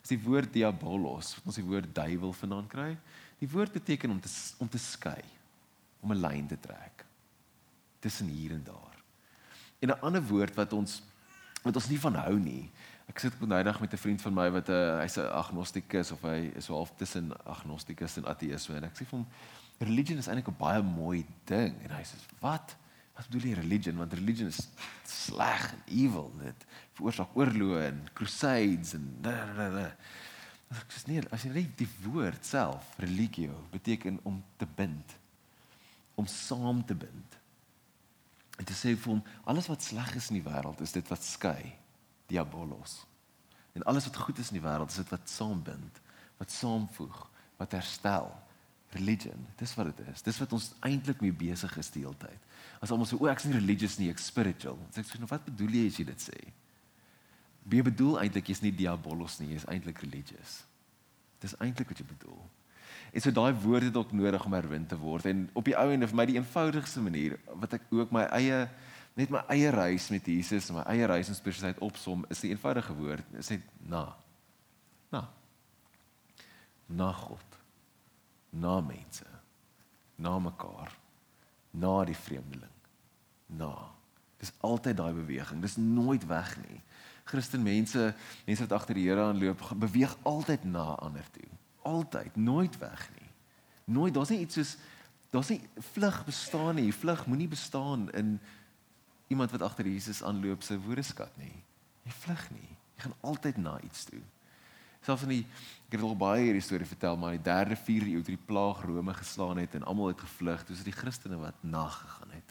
Dis 0.00 0.14
die 0.14 0.22
woord 0.22 0.52
diabolos 0.52 1.34
wat 1.36 1.46
ons 1.46 1.58
die 1.60 1.66
woord 1.66 1.94
duiwel 1.94 2.32
vandaan 2.32 2.66
kry. 2.66 2.96
Die 3.38 3.50
woord 3.50 3.72
beteken 3.72 4.10
om 4.10 4.20
te 4.20 4.30
om 4.58 4.68
te 4.68 4.78
skei, 4.78 5.22
om 6.00 6.12
'n 6.12 6.20
lyn 6.20 6.46
te 6.46 6.60
trek 6.60 7.04
tussen 8.00 8.28
hier 8.28 8.52
en 8.52 8.62
daar. 8.64 8.96
En 9.80 9.88
'n 9.88 10.00
ander 10.00 10.22
woord 10.22 10.54
wat 10.54 10.72
ons 10.72 11.02
wat 11.62 11.74
ons 11.74 11.88
nie 11.88 12.00
van 12.00 12.14
hou 12.14 12.38
nie. 12.38 12.70
Ek 13.08 13.18
sit 13.18 13.34
op 13.34 13.42
'n 13.42 13.64
dag 13.64 13.80
met 13.80 13.92
'n 13.92 13.96
vriend 13.96 14.22
van 14.22 14.34
my 14.34 14.50
wat 14.50 14.68
'n 14.68 14.72
uh, 14.72 15.00
hy's 15.00 15.16
'n 15.16 15.32
agnostikus 15.32 16.10
of 16.12 16.22
hy 16.22 16.52
is 16.54 16.66
half 16.66 16.92
tussen 16.96 17.32
agnostikus 17.44 18.16
en 18.16 18.24
ateïsme 18.24 18.76
en 18.76 18.84
ek 18.84 18.94
sê 18.94 19.04
vir 19.06 19.18
hom 19.18 19.26
religion 19.78 20.18
is 20.18 20.26
eintlik 20.26 20.48
'n 20.48 20.58
baie 20.58 20.82
mooi 20.82 21.26
ding 21.44 21.74
en 21.82 21.90
hy 21.90 22.02
sê 22.02 22.16
wat? 22.40 22.76
Wat 23.14 23.28
bedoel 23.28 23.50
jy 23.50 23.54
religion? 23.54 23.96
Want 23.96 24.12
religion 24.12 24.46
is 24.46 24.68
sleg 25.04 25.72
en 25.72 25.82
evil. 25.86 26.32
Dit 26.38 26.66
veroorsaak 26.98 27.36
oorloë 27.38 27.82
en 27.88 28.00
crusades 28.18 28.94
en. 28.98 29.08
Ek 30.68 30.92
sê 30.92 31.06
nee, 31.08 31.24
as 31.32 31.46
jy 31.46 31.52
net 31.54 31.74
die 31.80 31.88
woord 32.04 32.44
self, 32.44 32.90
religio, 33.00 33.54
beteken 33.72 34.18
om 34.28 34.42
te 34.60 34.68
bind. 34.78 35.14
Om 36.18 36.28
saam 36.28 36.82
te 36.84 36.96
bind. 36.98 37.36
En 38.58 38.66
te 38.66 38.74
sê 38.74 38.92
vir 38.92 39.12
hom, 39.14 39.22
alles 39.48 39.68
wat 39.70 39.86
sleg 39.86 40.10
is 40.18 40.32
in 40.32 40.40
die 40.40 40.46
wêreld 40.46 40.82
is 40.84 40.92
dit 40.92 41.06
wat 41.12 41.24
skei, 41.24 41.70
diabolos. 42.28 42.98
En 43.78 43.86
alles 43.88 44.08
wat 44.10 44.18
goed 44.18 44.42
is 44.42 44.50
in 44.50 44.58
die 44.58 44.64
wêreld 44.64 44.90
is 44.90 44.98
dit 44.98 45.14
wat 45.14 45.30
saambind, 45.30 46.02
wat 46.40 46.52
saamvoeg, 46.52 47.22
wat 47.60 47.76
herstel 47.78 48.28
religion. 48.96 49.46
Dis 49.60 49.74
wat 49.78 49.92
dit 49.92 50.06
is. 50.10 50.24
Dis 50.26 50.38
wat 50.42 50.52
ons 50.56 50.72
eintlik 50.86 51.22
mee 51.22 51.34
besig 51.36 51.74
is 51.80 51.90
die 51.94 52.02
hele 52.04 52.18
tyd. 52.18 52.48
As 52.82 52.92
almal 52.92 53.08
sê 53.08 53.18
o, 53.18 53.28
ek's 53.30 53.46
nie 53.46 53.56
religious 53.56 53.98
nie, 54.00 54.10
ek 54.12 54.22
spiritual. 54.22 54.78
Sê 54.94 55.04
ek 55.04 55.10
sê 55.10 55.20
nou 55.22 55.28
wat 55.30 55.46
bedoel 55.46 55.78
jy 55.78 55.84
as 55.90 56.00
jy 56.00 56.06
dit 56.08 56.26
sê? 56.28 56.38
Wie 57.68 57.82
bedoel 57.84 58.20
eintlik 58.22 58.48
jy's 58.48 58.62
nie 58.64 58.72
diabolos 58.74 59.38
nie, 59.40 59.52
jy's 59.52 59.66
eintlik 59.68 60.00
religious. 60.04 60.62
Dis 61.42 61.56
eintlik 61.62 61.90
wat 61.92 62.00
jy 62.00 62.06
bedoel. 62.08 62.38
En 63.12 63.24
so 63.24 63.32
daai 63.32 63.52
woorde 63.62 63.88
het 63.88 63.96
ook 63.96 64.12
nodig 64.12 64.44
om 64.44 64.56
herwin 64.56 64.86
te 64.86 64.96
word 65.00 65.28
en 65.28 65.46
op 65.56 65.68
die 65.68 65.76
ou 65.78 65.88
en 65.92 66.06
vir 66.08 66.16
my 66.16 66.26
die 66.28 66.36
eenvoudigste 66.36 67.00
manier 67.04 67.38
wat 67.60 67.78
ek 67.78 67.88
ook 67.94 68.12
my 68.12 68.26
eie 68.36 68.66
net 69.18 69.32
my 69.34 69.40
eie 69.50 69.70
reis 69.74 70.08
met 70.14 70.28
Jesus 70.28 70.68
en 70.70 70.78
my 70.78 70.84
eie 70.92 71.08
reis 71.10 71.30
in 71.32 71.36
spiritualiteit 71.36 71.82
opsom 71.82 72.24
is 72.30 72.44
die 72.44 72.52
eenvoudige 72.52 72.94
woord, 72.94 73.36
is 73.40 73.50
net 73.50 73.64
na. 73.90 74.04
Na. 75.10 75.24
Na 76.86 77.12
God 77.12 77.48
na 78.50 78.80
mense, 78.80 79.26
na 80.16 80.38
mekaar, 80.38 80.92
na 81.70 82.04
die 82.04 82.16
vreemdeling. 82.16 82.74
Na. 83.46 83.72
Dis 84.38 84.52
altyd 84.64 84.96
daai 84.96 85.12
beweging. 85.16 85.62
Dis 85.62 85.76
nooit 85.76 86.24
weg 86.30 86.54
nie. 86.62 86.80
Christen 87.28 87.62
mense, 87.62 88.12
wat 88.48 88.72
agter 88.72 88.96
die 88.96 89.08
Here 89.08 89.28
aanloop, 89.28 89.64
beweeg 89.76 90.16
altyd 90.28 90.64
na 90.64 90.94
ander 91.04 91.26
toe. 91.34 91.48
Altyd, 91.88 92.36
nooit 92.36 92.78
weg 92.80 93.08
nie. 93.18 93.28
Nooit, 93.84 94.14
daar's 94.14 94.32
nie 94.32 94.40
iets 94.44 94.56
soos 94.60 94.76
daar's 95.30 95.50
nie 95.52 95.60
vlug 95.92 96.24
bestaan 96.24 96.78
nie. 96.80 96.92
Vlug 96.94 97.26
moenie 97.28 97.48
bestaan 97.48 98.08
in 98.16 98.38
iemand 99.28 99.52
wat 99.52 99.62
agter 99.62 99.86
Jesus 99.86 100.22
aanloop 100.24 100.62
se 100.64 100.78
woordeskat 100.80 101.36
nie. 101.36 101.54
Jy 102.08 102.14
vlug 102.24 102.44
nie. 102.56 102.68
Jy 102.96 103.04
gaan 103.04 103.16
altyd 103.20 103.56
na 103.60 103.76
iets 103.84 104.04
toe. 104.08 104.22
Selfs 105.04 105.26
in 105.28 105.34
die 105.36 105.44
ek 105.88 105.96
het 105.96 106.04
al 106.04 106.16
baie 106.20 106.42
hierdie 106.48 106.64
storie 106.64 106.88
vertel, 106.88 107.16
maar 107.16 107.36
in 107.36 107.42
die 107.42 107.48
3de, 107.48 107.76
4de 107.80 108.12
eeu 108.12 108.22
toe 108.24 108.34
die 108.34 108.46
plaag 108.48 108.82
Rome 108.84 109.14
geslaan 109.16 109.60
het 109.60 109.76
en 109.78 109.86
almal 109.88 110.10
het 110.12 110.20
gevlug, 110.20 110.64
dis 110.68 110.84
die 110.84 110.96
Christene 110.96 111.38
wat 111.40 111.62
nagegaan 111.64 112.34
het. 112.34 112.47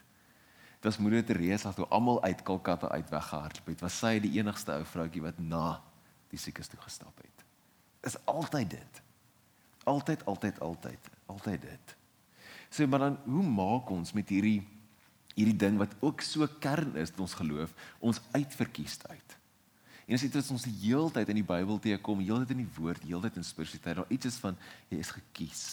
Was 0.87 1.01
Moeder 1.03 1.25
Teresa 1.25 1.73
toe 1.75 1.85
almal 1.91 2.21
uit 2.23 2.41
Kolkata 2.47 2.87
uit 2.87 3.09
weggehardloop 3.11 3.67
het. 3.73 3.81
Was 3.83 3.97
sy 3.99 4.13
die 4.23 4.37
enigste 4.39 4.71
ou 4.71 4.85
vroutjie 4.87 5.23
wat 5.25 5.39
na 5.43 5.81
die 6.31 6.39
siekes 6.39 6.71
toe 6.71 6.79
gestap 6.79 7.17
het. 7.19 7.43
Is 8.07 8.15
altyd 8.23 8.71
dit. 8.77 9.01
Altyd, 9.87 10.23
altyd, 10.25 10.59
altyd, 10.63 11.09
altyd 11.27 11.61
dit. 11.61 11.95
So 12.69 12.87
maar 12.87 13.03
dan 13.03 13.17
hoe 13.25 13.43
maak 13.43 13.91
ons 13.91 14.13
met 14.15 14.29
hierdie 14.31 14.61
hierdie 15.37 15.57
ding 15.59 15.75
wat 15.77 15.91
ook 16.01 16.23
so 16.25 16.47
kern 16.59 16.95
is 16.97 17.11
in 17.13 17.19
ons 17.21 17.35
geloof, 17.37 17.73
ons 17.99 18.21
uitverkiesheid? 18.33 19.35
En 20.07 20.15
as 20.15 20.23
dit 20.23 20.51
ons 20.55 20.65
die 20.65 20.73
heeltyd 20.87 21.29
in 21.29 21.41
die 21.41 21.45
Bybel 21.45 21.77
teekom, 21.83 22.23
heeltyd 22.23 22.55
in 22.55 22.63
die 22.63 22.73
woord, 22.79 23.03
heeltyd 23.05 23.37
in 23.37 23.45
spiritualiteit, 23.45 23.99
daar 23.99 24.15
iets 24.15 24.31
is 24.31 24.39
van 24.41 24.57
jy 24.89 25.01
is 25.03 25.11
gekies. 25.13 25.65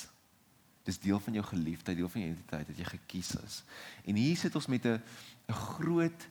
Dis 0.84 1.00
deel 1.00 1.20
van 1.20 1.38
jou 1.38 1.44
geliefdheid, 1.48 1.96
deel 1.96 2.10
van 2.12 2.20
jou 2.20 2.30
identiteit 2.30 2.68
dat 2.68 2.78
jy 2.80 2.84
gekies 2.84 3.30
is. 3.40 3.62
En 4.04 4.18
hier 4.20 4.36
sit 4.36 4.54
ons 4.54 4.66
met 4.66 4.84
'n 4.86 5.00
'n 5.48 5.52
groot 5.52 6.28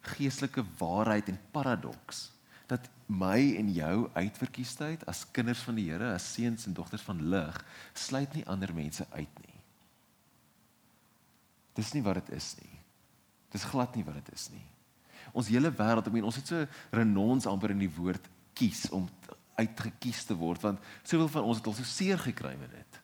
geestelike 0.00 0.64
waarheid 0.78 1.28
en 1.28 1.40
paradoks 1.50 2.32
dat 2.66 2.88
my 3.06 3.56
en 3.56 3.72
jou 3.72 4.10
uitverkiesheid 4.12 5.06
as 5.06 5.30
kinders 5.30 5.60
van 5.60 5.74
die 5.74 5.90
Here, 5.90 6.14
as 6.14 6.32
seuns 6.32 6.66
en 6.66 6.72
dogters 6.72 7.02
van 7.02 7.28
lig, 7.28 7.64
sluit 7.92 8.34
nie 8.34 8.46
ander 8.46 8.74
mense 8.74 9.06
uit 9.10 9.38
nie. 9.46 9.60
Dis 11.74 11.92
nie 11.92 12.02
wat 12.02 12.14
dit 12.14 12.30
is 12.30 12.56
nie. 12.62 12.78
Dis 13.50 13.64
glad 13.64 13.94
nie 13.96 14.04
wat 14.04 14.14
dit 14.14 14.32
is 14.34 14.50
nie 14.50 14.74
ons 15.32 15.50
hele 15.50 15.70
wêreld, 15.74 16.06
ek 16.06 16.14
meen 16.14 16.26
ons 16.26 16.38
het 16.38 16.50
so 16.50 16.66
renons 16.94 17.48
amper 17.50 17.72
in 17.74 17.82
die 17.82 17.92
woord 17.96 18.26
kies 18.58 18.86
om 18.94 19.06
uitgekies 19.58 20.24
te 20.28 20.36
word 20.38 20.62
want 20.66 20.82
soveel 21.02 21.30
van 21.30 21.48
ons 21.48 21.60
het 21.60 21.70
al 21.70 21.76
so 21.78 21.86
seer 21.86 22.20
gekry 22.20 22.54
met 22.58 22.72
dit. 22.74 23.00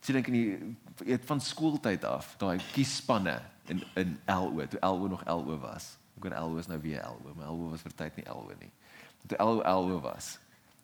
Sien 0.00 0.16
ek 0.16 0.30
in 0.32 0.36
die 0.36 1.12
eet 1.12 1.24
van 1.28 1.40
skooltyd 1.44 2.04
af, 2.08 2.34
daai 2.40 2.58
kiesspanne 2.72 3.36
in 3.68 3.82
in 4.00 4.14
LO, 4.26 4.66
toe 4.66 4.80
LO 4.80 5.08
nog 5.12 5.24
LO 5.28 5.58
was. 5.60 5.96
Ek 6.16 6.24
weet 6.24 6.38
LO 6.38 6.56
is 6.60 6.68
nou 6.70 6.78
weer 6.80 7.02
LO, 7.04 7.34
maar 7.36 7.50
LO 7.52 7.70
was 7.74 7.84
vir 7.84 7.96
tyd 7.96 8.16
nie 8.16 8.26
LO 8.28 8.54
nie. 8.60 8.72
Toe 9.26 9.38
LO 9.38 9.60
LO 9.60 10.00
was 10.04 10.38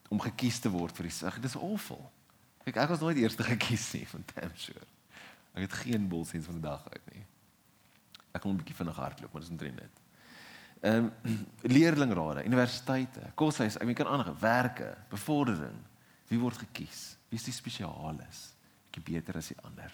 om 0.08 0.20
gekies 0.23 0.61
te 0.62 0.70
word 0.70 0.94
vir 0.96 1.08
die 1.08 1.16
sig. 1.16 1.40
Dis 1.42 1.56
awful. 1.58 2.02
Ek 2.66 2.76
ek 2.82 2.92
was 2.92 3.02
nooit 3.02 3.18
eerste 3.18 3.46
gekies 3.46 3.88
nie 3.96 4.06
van 4.12 4.25
damn 4.35 4.56
sure. 4.61 4.85
Ek 5.56 5.66
het 5.66 5.78
geen 5.87 6.08
bolsens 6.08 6.46
van 6.46 6.58
die 6.58 6.66
dag 6.66 6.85
uit 6.92 7.14
nie. 7.14 7.25
Ek 8.32 8.42
kon 8.42 8.52
'n 8.52 8.61
bietjie 8.61 8.76
vinnig 8.76 8.96
hardloop, 8.96 9.32
maar 9.32 9.42
dis 9.42 9.50
omtrent 9.50 9.80
net. 9.80 10.02
Ehm 10.85 11.08
um, 11.25 11.37
leerlingrade, 11.76 12.44
universiteite, 12.44 13.32
koshuis, 13.35 13.78
ek 13.80 13.88
meen 13.88 13.96
kan 13.96 14.11
aangaan, 14.12 14.37
werke, 14.40 14.96
bevordering. 15.08 15.78
Wie 16.28 16.38
word 16.38 16.58
gekies? 16.58 17.16
Wie 17.30 17.38
is 17.38 17.46
die 17.46 17.54
spesialis? 17.54 18.56
Ek 18.97 19.05
beter 19.05 19.37
as 19.37 19.53
die 19.53 19.61
ander. 19.62 19.93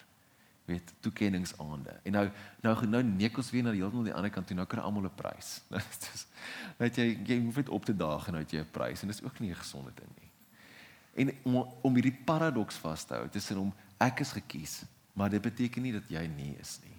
Weet, 0.65 0.93
toekenningsaande. 1.03 1.97
En 2.07 2.15
nou 2.15 2.27
nou 2.63 2.75
nou 2.87 3.03
neek 3.03 3.37
ons 3.37 3.51
weer 3.51 3.65
na 3.67 3.73
die 3.75 3.83
heeltemal 3.83 4.07
die 4.07 4.15
ander 4.15 4.31
kant 4.31 4.47
toe. 4.47 4.57
Nou 4.57 4.67
kry 4.71 4.79
almal 4.79 5.09
'n 5.09 5.15
prys. 5.19 5.57
Dis 6.05 6.27
weet 6.79 6.97
jy, 6.97 7.07
jy 7.27 7.41
hoef 7.43 7.59
net 7.59 7.69
op 7.69 7.85
te 7.85 7.97
daag 7.97 8.29
en 8.29 8.39
nou 8.39 8.43
het 8.45 8.55
jy 8.55 8.63
'n 8.63 8.71
prys 8.71 9.03
en 9.03 9.11
dis 9.11 9.23
ook 9.23 9.41
nie 9.41 9.51
'n 9.51 9.59
gesonde 9.59 9.91
ding 9.95 10.13
nie. 10.21 10.31
En 11.15 11.35
om 11.43 11.69
om 11.83 11.95
hierdie 11.95 12.15
paradoks 12.25 12.79
vas 12.79 13.05
te 13.05 13.15
hou 13.15 13.29
tussen 13.29 13.59
om 13.59 13.75
ek 13.99 14.21
is 14.21 14.33
gekies, 14.33 14.83
maar 15.13 15.31
dit 15.31 15.43
beteken 15.43 15.83
nie 15.83 15.93
dat 15.93 16.09
jy 16.09 16.27
nie 16.27 16.57
is 16.61 16.79
nie. 16.85 16.97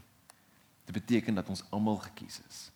Dit 0.86 0.94
beteken 0.94 1.36
dat 1.36 1.50
ons 1.50 1.64
almal 1.72 1.98
gekies 1.98 2.42
is. 2.50 2.72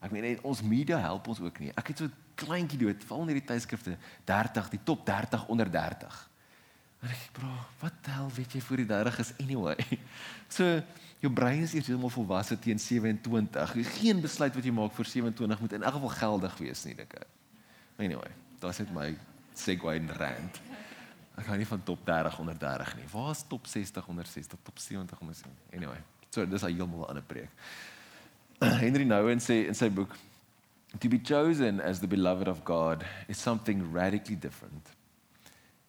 Ek 0.00 0.10
meen 0.10 0.38
ons 0.42 0.62
media 0.62 0.98
help 0.98 1.28
ons 1.28 1.40
ook 1.40 1.58
nie. 1.58 1.72
Ek 1.78 1.88
het 1.88 1.98
so 1.98 2.10
kleintjie 2.34 2.78
dood, 2.78 3.04
val 3.04 3.22
in 3.22 3.32
hierdie 3.32 3.46
tydskrifte 3.46 3.96
30, 4.24 4.68
die 4.68 4.82
top 4.84 5.06
30 5.06 5.46
onder 5.48 5.70
30. 5.70 6.30
En 7.04 7.10
ek 7.12 7.24
bro, 7.36 7.50
wat 7.82 7.96
tel 8.06 8.30
weet 8.32 8.54
jy 8.56 8.60
vir 8.64 8.80
die 8.80 8.86
30 8.94 9.18
is 9.24 9.32
anyway. 9.44 9.76
So 10.54 10.64
jou 11.20 11.30
brein 11.32 11.64
is 11.64 11.72
eers 11.74 11.88
heeltemal 11.88 12.12
volwasse 12.14 12.56
teen 12.62 12.78
27. 12.78 13.72
Geen 13.96 14.20
besluit 14.22 14.54
wat 14.54 14.64
jy 14.64 14.72
maak 14.76 14.94
vir 14.94 15.08
27 15.10 15.62
moet 15.64 15.74
in 15.76 15.84
elk 15.84 15.96
geval 15.96 16.12
geldig 16.14 16.58
wees 16.60 16.84
nie, 16.86 16.94
dink 16.96 17.16
ek. 17.18 17.26
Anyway, 17.98 18.30
daas 18.62 18.78
net 18.82 18.92
my 18.94 19.08
segue 19.58 19.96
in 19.98 20.08
rand. 20.20 20.60
Ek 21.34 21.48
gaan 21.48 21.58
nie 21.58 21.66
van 21.66 21.82
top 21.82 22.04
30 22.06 22.38
onder 22.44 22.58
30 22.60 22.94
nie. 23.00 23.08
Waar 23.10 23.32
is 23.34 23.42
top 23.50 23.66
60 23.66 24.08
onder 24.12 24.28
60, 24.30 24.62
top 24.68 24.78
70 24.78 25.24
onder 25.24 25.34
70? 25.34 25.64
Anyway, 25.74 26.00
so 26.30 26.46
dis 26.46 26.62
'n 26.62 26.70
heeltemal 26.70 27.08
ander 27.08 27.26
preek. 27.26 27.50
Henry 28.84 29.04
Nouwen 29.04 29.40
sê 29.42 29.66
in 29.66 29.74
sy 29.74 29.90
boek 29.90 30.14
to 31.00 31.08
be 31.08 31.18
chosen 31.18 31.80
as 31.80 31.98
the 32.00 32.06
beloved 32.06 32.48
of 32.48 32.62
God 32.64 33.04
is 33.26 33.38
something 33.38 33.82
radically 33.92 34.36
different. 34.36 34.94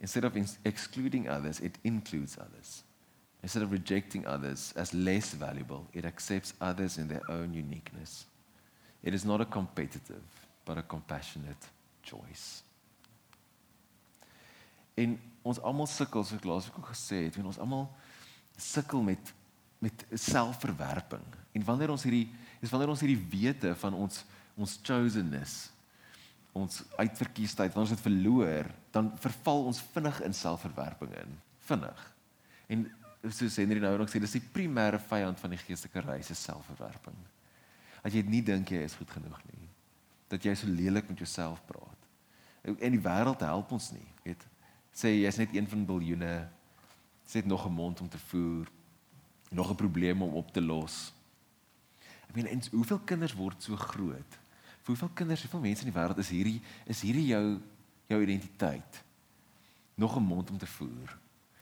Instead 0.05 0.23
of 0.23 0.37
excluding 0.63 1.27
others, 1.27 1.59
it 1.59 1.79
includes 1.83 2.37
others. 2.37 2.83
Instead 3.41 3.63
of 3.63 3.71
rejecting 3.71 4.23
others 4.27 4.71
as 4.75 4.93
less 4.93 5.33
valuable, 5.33 5.87
it 5.93 6.05
accepts 6.05 6.53
others 6.61 6.99
in 6.99 7.07
their 7.07 7.23
own 7.27 7.55
uniqueness. 7.55 8.27
It 9.03 9.15
is 9.15 9.25
not 9.25 9.41
a 9.41 9.45
competitive, 9.45 10.21
but 10.63 10.77
a 10.77 10.83
compassionate 10.83 11.65
choice. 12.03 12.61
En 14.95 15.17
ons 15.41 15.57
almal 15.65 15.89
sukkel, 15.89 16.21
soos 16.21 16.37
ek 16.37 16.45
laasweek 16.45 16.77
ook 16.83 16.93
gesê 16.93 17.23
het, 17.25 17.41
ons 17.41 17.57
almal 17.57 17.89
sukkel 18.61 19.01
met 19.01 19.33
met 19.81 20.05
selfverwerping. 20.13 21.25
En 21.57 21.65
wanneer 21.65 21.89
ons 21.89 22.05
hierdie 22.05 22.27
is 22.61 22.69
wanneer 22.69 22.93
ons 22.93 23.01
hierdie 23.01 23.25
wete 23.33 23.73
van 23.81 23.97
ons 24.05 24.21
ons 24.53 24.77
chosenness 24.85 25.63
ons 26.55 26.81
uitverkiesheid 26.95 27.73
wanneer 27.73 27.89
ons 27.89 27.93
dit 27.97 28.05
verloor 28.05 28.69
dan 28.95 29.11
verval 29.19 29.65
ons 29.71 29.81
vinnig 29.91 30.21
in 30.23 30.33
selfverwerping 30.33 31.11
in. 31.19 31.39
Vinnig. 31.67 32.03
En 32.71 32.85
soos 33.27 33.57
Henry 33.59 33.81
nou 33.83 33.97
nog 33.99 34.11
sê 34.11 34.21
dis 34.23 34.37
die 34.37 34.47
primêre 34.53 34.99
vyand 35.09 35.39
van 35.41 35.51
die 35.51 35.59
geestelike 35.59 36.05
reis 36.05 36.31
is 36.31 36.43
selfverwerping. 36.47 37.17
As 38.05 38.15
jy 38.15 38.23
nie 38.29 38.43
dink 38.45 38.71
jy 38.71 38.85
is 38.85 38.95
goed 38.95 39.11
genoeg 39.11 39.41
nie 39.51 39.63
dat 40.31 40.41
jy 40.41 40.55
so 40.57 40.67
lelik 40.67 41.05
met 41.05 41.19
jouself 41.21 41.59
praat. 41.69 42.05
En 42.65 42.95
die 42.95 43.01
wêreld 43.01 43.43
help 43.45 43.69
ons 43.75 43.91
nie 43.93 44.07
weet. 44.23 44.41
Sê 44.89 45.11
jy's 45.13 45.37
net 45.37 45.53
een 45.53 45.67
van 45.69 45.83
biljoene 45.85 46.31
sê 47.29 47.43
dit 47.43 47.45
nog 47.51 47.67
'n 47.67 47.73
mond 47.73 48.01
om 48.01 48.09
te 48.09 48.17
voer 48.17 48.65
nog 49.51 49.69
'n 49.69 49.75
probleem 49.75 50.21
om 50.21 50.33
op 50.33 50.51
te 50.51 50.61
los. 50.61 51.13
Ek 52.29 52.35
meen, 52.35 52.47
en 52.47 52.61
hoeveel 52.71 52.99
kinders 52.99 53.33
word 53.33 53.63
so 53.63 53.75
groot? 53.75 54.31
Vir 54.81 54.93
hoeveel 54.93 55.13
kinders, 55.13 55.41
hoeveel 55.41 55.59
mense 55.59 55.85
in 55.85 55.91
die 55.91 55.99
wêreld 55.99 56.17
is 56.17 56.29
hierdie 56.29 56.61
is 56.85 57.01
hierdie 57.01 57.27
jou 57.27 57.61
jou 58.07 58.21
identiteit? 58.21 59.03
Nog 59.95 60.15
'n 60.15 60.23
mond 60.23 60.49
om 60.49 60.57
te 60.57 60.67
voer. 60.67 61.17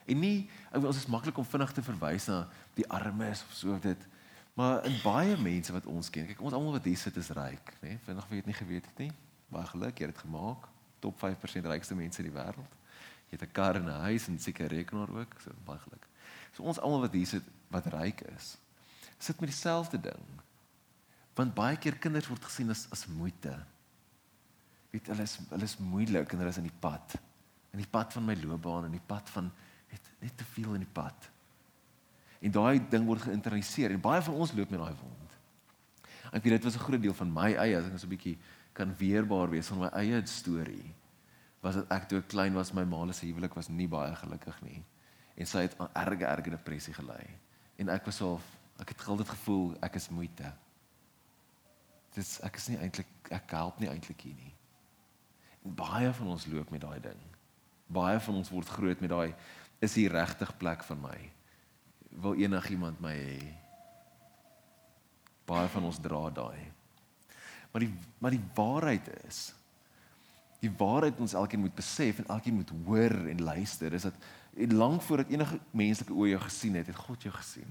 En 0.05 0.19
nie 0.19 0.49
ons 0.71 0.97
is 0.97 1.05
maklik 1.05 1.37
om 1.37 1.45
vinnig 1.45 1.71
te 1.71 1.83
verwys 1.83 2.25
na 2.25 2.47
die 2.73 2.87
armes 2.89 3.43
of 3.47 3.53
so 3.53 3.79
dit. 3.79 4.07
Maar 4.53 4.85
in 4.85 4.99
baie 5.03 5.37
mense 5.37 5.71
wat 5.73 5.85
ons 5.85 6.09
ken, 6.09 6.27
kyk 6.29 6.41
ons 6.41 6.53
almal 6.53 6.71
wat 6.77 6.83
hier 6.83 6.97
sit 6.97 7.17
is 7.17 7.31
ryk, 7.33 7.73
né? 7.81 7.87
Nee? 7.87 7.99
Vinnig 8.05 8.27
weet 8.29 8.45
nie 8.45 8.53
geweet 8.57 8.85
het 8.85 8.97
nie. 8.97 9.11
Baie 9.49 9.65
geluk, 9.65 9.97
jy 9.97 10.05
het 10.05 10.15
dit 10.15 10.25
gemaak. 10.25 10.67
Top 10.99 11.17
5% 11.19 11.65
rykste 11.65 11.95
mense 11.95 12.21
in 12.21 12.29
die 12.29 12.37
wêreld. 12.37 12.75
Jy 13.29 13.39
het 13.39 13.47
'n 13.47 13.51
kar 13.51 13.75
en 13.75 13.89
'n 13.89 14.03
huis 14.05 14.27
en 14.27 14.39
seker 14.39 14.67
rekenaar 14.67 15.09
ook, 15.09 15.39
so 15.41 15.51
baie 15.65 15.79
geluk. 15.79 16.07
So 16.53 16.63
ons 16.63 16.79
almal 16.79 17.01
wat 17.01 17.13
hier 17.13 17.25
sit 17.25 17.43
wat 17.67 17.85
ryk 17.85 18.21
is, 18.21 18.57
sit 19.17 19.39
met 19.39 19.49
dieselfde 19.49 19.99
ding. 20.01 20.25
Want 21.33 21.53
baie 21.53 21.77
keer 21.77 21.97
kinders 21.97 22.27
word 22.27 22.43
gesien 22.43 22.69
as 22.69 22.87
as 22.91 23.07
moeite. 23.07 23.65
Weet 24.93 25.09
hulle 25.09 25.25
is 25.25 25.39
hulle 25.49 25.65
is 25.65 25.77
moeilik 25.81 26.33
en 26.33 26.41
hulle 26.43 26.53
is 26.53 26.59
in 26.61 26.69
die 26.69 26.79
pad. 26.79 27.15
In 27.73 27.81
die 27.81 27.89
pad 27.89 28.13
van 28.13 28.25
my 28.27 28.35
loopbaan 28.37 28.85
en 28.85 28.93
die 28.93 29.07
pad 29.07 29.29
van 29.33 29.49
net 29.89 30.09
net 30.21 30.35
te 30.37 30.45
veel 30.53 30.75
in 30.77 30.85
die 30.85 30.95
pad. 31.01 31.29
En 32.43 32.53
daai 32.53 32.77
ding 32.91 33.07
word 33.07 33.25
geïnternaliseer 33.25 33.95
en 33.95 34.03
baie 34.03 34.21
van 34.21 34.41
ons 34.45 34.53
loop 34.53 34.73
met 34.73 34.83
daai 34.83 34.99
wond. 34.99 35.37
Ek 36.33 36.43
weet 36.43 36.57
dit 36.57 36.67
was 36.69 36.77
'n 36.77 36.85
groot 36.85 37.01
deel 37.01 37.13
van 37.13 37.33
my 37.33 37.49
eie 37.53 37.77
as 37.77 37.85
ek 37.85 37.97
so 37.97 38.07
'n 38.07 38.15
bietjie 38.15 38.37
kan 38.73 38.95
weerbaar 38.97 39.49
wees 39.49 39.67
van 39.67 39.79
my 39.79 39.89
eie 40.01 40.21
storie. 40.27 40.93
Was 41.61 41.75
dit 41.75 41.91
ek 41.91 42.09
toe 42.09 42.19
ek 42.19 42.27
klein 42.27 42.53
was 42.53 42.73
my 42.73 42.83
ma 42.83 43.11
se 43.11 43.25
huwelik 43.25 43.55
was 43.55 43.69
nie 43.69 43.87
baie 43.87 44.15
gelukkig 44.15 44.61
nie 44.61 44.83
en 45.35 45.45
sy 45.45 45.61
het 45.61 45.79
'n 45.79 45.89
erge 45.93 46.25
erge 46.25 46.49
depressie 46.49 46.93
gely. 46.93 47.29
En 47.77 47.89
ek 47.89 48.05
was 48.05 48.15
so 48.15 48.39
ek 48.79 48.89
het 48.89 49.07
altyd 49.07 49.29
gevoel 49.29 49.75
ek 49.81 49.95
is 49.95 50.09
moeite 50.09 50.53
dis 52.13 52.39
ek 52.41 52.55
is 52.55 52.67
nie 52.69 52.77
eintlik 52.77 53.31
ek 53.31 53.51
help 53.51 53.79
nie 53.79 53.89
eintlik 53.89 54.21
hier 54.21 54.35
nie. 54.35 54.53
Baie 55.63 56.11
van 56.13 56.27
ons 56.35 56.45
loop 56.51 56.71
met 56.71 56.81
daai 56.83 56.99
ding. 56.99 57.19
Baie 57.87 58.19
van 58.19 58.35
ons 58.35 58.51
word 58.51 58.69
groot 58.69 58.99
met 58.99 59.11
daai 59.11 59.33
is 59.83 59.95
hier 59.99 60.11
regtig 60.11 60.51
plek 60.59 60.83
vir 60.83 60.99
my. 60.99 61.17
Wil 62.23 62.39
enigiemand 62.45 63.01
my 63.03 63.13
hê? 63.15 63.41
Baie 65.47 65.67
van 65.71 65.89
ons 65.89 65.99
dra 65.99 66.29
daai. 66.29 66.71
Maar 67.71 67.87
die 67.87 67.93
maar 68.19 68.31
die 68.31 68.45
waarheid 68.55 69.09
is 69.27 69.49
die 70.63 70.71
waarheid 70.79 71.19
ons 71.19 71.35
elkeen 71.35 71.59
moet 71.59 71.75
besef 71.75 72.21
en 72.21 72.29
elkeen 72.31 72.55
moet 72.55 72.71
hoor 72.85 73.15
en 73.27 73.43
luister 73.43 73.93
is 73.93 74.07
dat 74.07 74.71
lank 74.71 75.01
voordat 75.01 75.31
enige 75.33 75.59
menslike 75.75 76.13
oë 76.13 76.29
jou 76.35 76.41
gesien 76.45 76.77
het, 76.79 76.87
het 76.87 76.99
God 77.03 77.25
jou 77.25 77.33
gesien. 77.35 77.69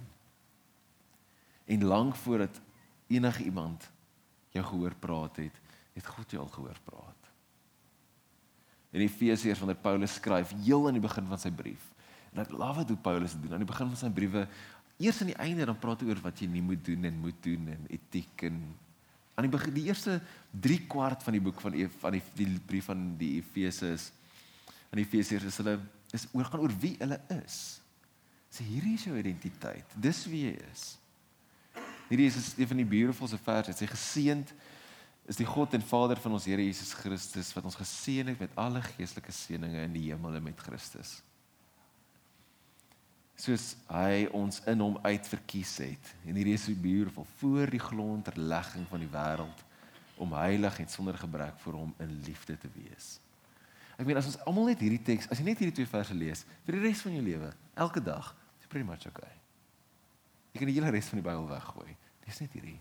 En 1.65 1.85
lank 1.85 2.17
voordat 2.21 2.61
enige 3.07 3.45
iemand 3.45 3.87
jou 4.53 4.65
gehoor 4.67 4.97
praat 5.01 5.41
het, 5.41 5.61
het 5.95 6.07
God 6.07 6.35
jou 6.35 6.43
al 6.43 6.53
gehoor 6.53 6.81
praat. 6.85 7.22
In 8.93 9.05
Efesiërs 9.05 9.63
wanneer 9.63 9.81
Paulus 9.81 10.19
skryf 10.21 10.53
heel 10.65 10.87
aan 10.87 10.99
die 10.99 11.05
begin 11.05 11.27
van 11.31 11.41
sy 11.41 11.51
brief. 11.55 11.89
En 12.33 12.45
ek 12.45 12.53
love 12.53 12.85
dit 12.85 12.95
hoe 12.95 13.03
Paulus 13.05 13.35
dit 13.35 13.45
doen. 13.45 13.57
Aan 13.57 13.65
die 13.65 13.73
begin 13.73 13.91
van 13.93 14.01
sy 14.01 14.11
briewe, 14.13 14.47
eers 15.03 15.21
aan 15.21 15.33
die 15.33 15.41
einde 15.41 15.67
dan 15.69 15.79
praat 15.81 16.05
hy 16.05 16.13
oor 16.13 16.23
wat 16.25 16.41
jy 16.41 16.49
nie 16.53 16.65
moet 16.65 16.83
doen 16.85 17.09
en 17.09 17.21
moet 17.21 17.39
doen 17.45 17.69
en 17.75 17.87
etiek 17.91 18.47
en 18.49 18.59
aan 19.33 19.47
die 19.47 19.53
begin 19.53 19.73
die 19.75 19.87
eerste 19.89 20.19
3 20.63 20.83
kwart 20.93 21.25
van 21.25 21.35
die 21.35 21.41
boek 21.43 21.61
van 21.65 21.75
van 22.03 22.15
die, 22.15 22.21
die 22.37 22.49
brief 22.69 22.91
van 22.91 23.07
die 23.19 23.39
Efesiërs 23.41 24.11
aan 24.93 25.01
die 25.01 25.07
Efesiërs 25.07 25.49
is 25.49 25.57
hulle 25.63 25.79
is 26.13 26.27
oor 26.37 26.45
gaan 26.45 26.61
oor 26.61 26.73
wie 26.83 26.93
hulle 27.01 27.17
is. 27.39 27.59
Sê 28.53 28.67
hierdie 28.69 28.99
is 28.99 29.07
jou 29.09 29.17
identiteit. 29.17 29.95
Dis 29.97 30.27
wie 30.29 30.43
jy 30.51 30.57
is. 30.69 30.83
Hierdie 32.11 32.27
is 32.29 32.51
een 32.59 32.69
van 32.69 32.83
die 32.83 32.89
beautifulste 32.91 33.39
verse. 33.41 33.73
Dit 33.73 33.81
sê 33.81 33.89
geseënd 33.89 34.53
is 35.33 35.41
die 35.41 35.49
God 35.49 35.73
en 35.73 35.85
Vader 35.85 36.21
van 36.21 36.35
ons 36.37 36.45
Here 36.45 36.61
Jesus 36.61 36.93
Christus 36.99 37.53
wat 37.57 37.65
ons 37.65 37.79
geseën 37.79 38.29
het 38.29 38.41
met 38.43 38.57
alle 38.61 38.83
geestelike 38.85 39.33
seënings 39.33 39.79
in 39.87 39.95
die 39.97 40.11
hemel 40.11 40.37
met 40.45 40.61
Christus. 40.61 41.21
Soos 43.41 43.71
hy 43.89 44.27
ons 44.37 44.61
in 44.69 44.85
hom 44.85 44.99
uitverkies 45.01 45.73
het. 45.81 46.13
En 46.29 46.37
hierdie 46.37 46.59
is 46.59 46.67
so 46.69 46.77
beautiful 46.77 47.25
voor 47.41 47.73
die 47.73 47.81
grondlegging 47.81 48.85
van 48.91 49.03
die 49.03 49.11
wêreld 49.15 49.65
om 50.21 50.37
heilig 50.37 50.83
en 50.85 50.93
sonder 50.93 51.17
gebrek 51.19 51.57
voor 51.65 51.81
hom 51.81 51.97
in 52.05 52.13
liefde 52.29 52.59
te 52.61 52.69
wees. 52.77 53.17
Ek 53.97 54.05
meen 54.05 54.21
as 54.21 54.29
ons 54.29 54.39
almal 54.45 54.69
net 54.69 54.85
hierdie 54.85 55.01
teks, 55.01 55.33
as 55.33 55.41
jy 55.41 55.49
net 55.49 55.65
hierdie 55.65 55.81
twee 55.81 55.89
verse 55.89 56.15
lees 56.15 56.45
vir 56.67 56.77
die 56.77 56.85
res 56.85 57.01
van 57.07 57.17
jou 57.17 57.25
lewe, 57.25 57.51
elke 57.81 58.05
dag, 58.05 58.35
is 58.61 58.69
pretty 58.69 58.87
much 58.87 59.09
okay. 59.09 59.33
Jy 60.53 60.61
kan 60.61 60.69
die 60.69 60.77
hele 60.77 60.93
res 60.93 61.09
van 61.09 61.25
die 61.25 61.27
Bybel 61.27 61.49
weggooi. 61.49 61.93
Dis 62.29 62.45
net 62.45 62.61
hierdie 62.61 62.77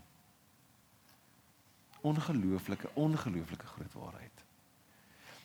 ongelooflike, 2.02 2.90
ongelooflike 2.94 3.66
groot 3.66 3.92
waarheid. 3.92 4.44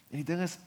En 0.10 0.22
die 0.22 0.28
ding 0.28 0.42
is 0.42 0.58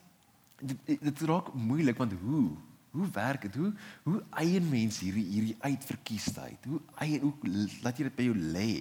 dit, 0.61 1.00
dit 1.00 1.20
raak 1.28 1.52
moeilik 1.54 1.99
want 1.99 2.12
hoe? 2.23 2.50
Hoe 2.90 3.11
werk 3.14 3.47
dit? 3.47 3.54
Hoe 3.54 3.73
hoe 4.02 4.23
eien 4.42 4.68
mens 4.68 4.99
hierdie 4.99 5.26
hierdie 5.26 5.56
uitverkiesheid? 5.61 6.64
Hoe 6.64 6.80
eien 6.94 7.20
hoe 7.20 7.68
laat 7.82 7.99
jy 7.99 8.09
dit 8.09 8.16
by 8.16 8.26
jou 8.26 8.37
lê? 8.37 8.73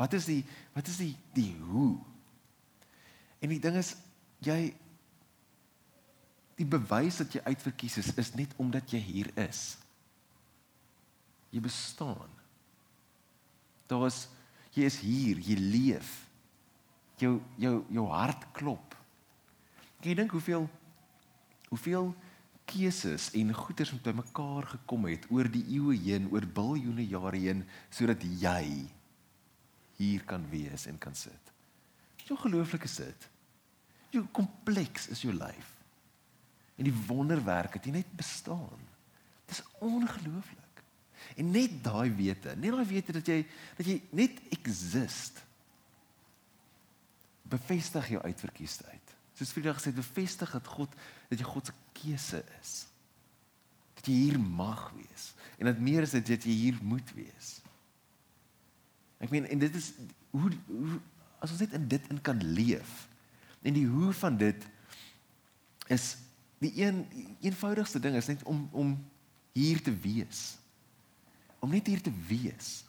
Wat 0.00 0.16
is 0.16 0.28
die 0.30 0.40
wat 0.72 0.88
is 0.88 0.96
die 1.02 1.12
die 1.36 1.50
hoe? 1.68 1.98
En 3.42 3.52
die 3.52 3.60
ding 3.60 3.76
is 3.76 3.94
jy 4.42 4.72
die 6.58 6.68
bewys 6.68 7.20
dat 7.22 7.36
jy 7.36 7.42
uitverkies 7.44 7.98
is 8.02 8.12
is 8.20 8.34
net 8.38 8.54
omdat 8.62 8.92
jy 8.94 9.00
hier 9.02 9.30
is. 9.44 9.76
Jy 11.52 11.60
bestaan. 11.60 12.30
Daar 13.90 14.06
is 14.08 14.24
jy 14.72 14.88
is 14.88 14.98
hier, 15.04 15.40
jy 15.44 15.56
leef. 15.60 16.12
Jou 17.20 17.40
jou 17.60 17.84
jou 17.92 18.06
hart 18.10 18.46
klop. 18.56 18.96
Jy 20.02 20.14
dink 20.18 20.32
hoeveel 20.34 20.68
hoeveel 21.72 22.12
keuses 22.68 23.30
en 23.38 23.52
goeders 23.56 23.92
met 23.92 24.02
bymekaar 24.02 24.66
gekom 24.74 25.06
het 25.08 25.24
oor 25.32 25.48
die 25.50 25.64
eeue 25.74 25.96
heen, 25.96 26.28
oor 26.32 26.44
biljoene 26.46 27.04
jare 27.08 27.40
heen 27.40 27.62
sodat 27.90 28.22
jy 28.22 28.88
hier 29.98 30.24
kan 30.28 30.44
wees 30.50 30.86
en 30.90 30.98
kan 31.00 31.14
sit. 31.16 31.52
Hoe 32.26 32.36
ongelooflik 32.36 32.84
is 32.88 32.96
dit? 33.00 33.28
Hoe 34.12 34.26
kompleks 34.36 35.08
is 35.12 35.22
jou 35.24 35.32
lyf? 35.34 35.70
En 36.76 36.88
die 36.88 36.98
wonderwerk 37.06 37.76
het 37.76 37.86
jy 37.86 37.94
net 37.98 38.12
bestaan. 38.16 38.80
Dis 39.48 39.62
ongelooflik. 39.80 40.82
En 41.38 41.50
net 41.54 41.78
daai 41.84 42.10
wete, 42.16 42.56
net 42.58 42.74
daai 42.74 42.88
wete 42.88 43.14
dat 43.18 43.28
jy 43.28 43.42
dat 43.78 43.86
jy 43.86 43.98
net 44.16 44.40
exist 44.54 45.42
bevestig 47.52 48.08
jou 48.14 48.22
uitverkiesheid. 48.22 49.14
Soos 49.36 49.52
Vrydag 49.54 49.78
gesê, 49.78 49.92
bevestig 49.96 50.50
dat 50.56 50.70
God 50.74 50.96
dat 51.30 51.40
jy 51.40 51.46
God 51.48 51.68
se 51.68 51.76
keuse 51.96 52.42
is. 52.60 52.72
Dat 54.00 54.08
jy 54.10 54.16
hier 54.26 54.40
mag 54.40 54.90
wees 54.96 55.32
en 55.60 55.68
dat 55.68 55.78
meer 55.78 56.02
is 56.02 56.14
dat 56.16 56.26
jy 56.28 56.50
hier 56.50 56.78
moet 56.82 57.12
wees. 57.14 57.50
Ek 59.22 59.30
meen 59.30 59.46
en 59.46 59.60
dit 59.62 59.74
is 59.78 59.92
hoe, 60.32 60.50
hoe 60.66 60.98
as 61.38 61.52
ons 61.54 61.62
net 61.62 61.76
in 61.78 61.86
dit 61.90 62.08
in 62.10 62.18
kan 62.24 62.40
leef. 62.42 63.06
En 63.62 63.76
die 63.76 63.86
hoe 63.86 64.10
van 64.18 64.36
dit 64.40 64.66
is 65.92 66.16
die 66.62 66.72
een 66.82 67.04
eenvoudigste 67.40 68.00
ding 68.02 68.16
is 68.18 68.30
net 68.30 68.42
om 68.48 68.66
om 68.72 68.96
hier 69.52 69.82
te 69.82 69.92
wees 70.02 70.56
om 71.62 71.70
net 71.70 71.86
hier 71.86 72.02
te 72.02 72.12
wees 72.26 72.82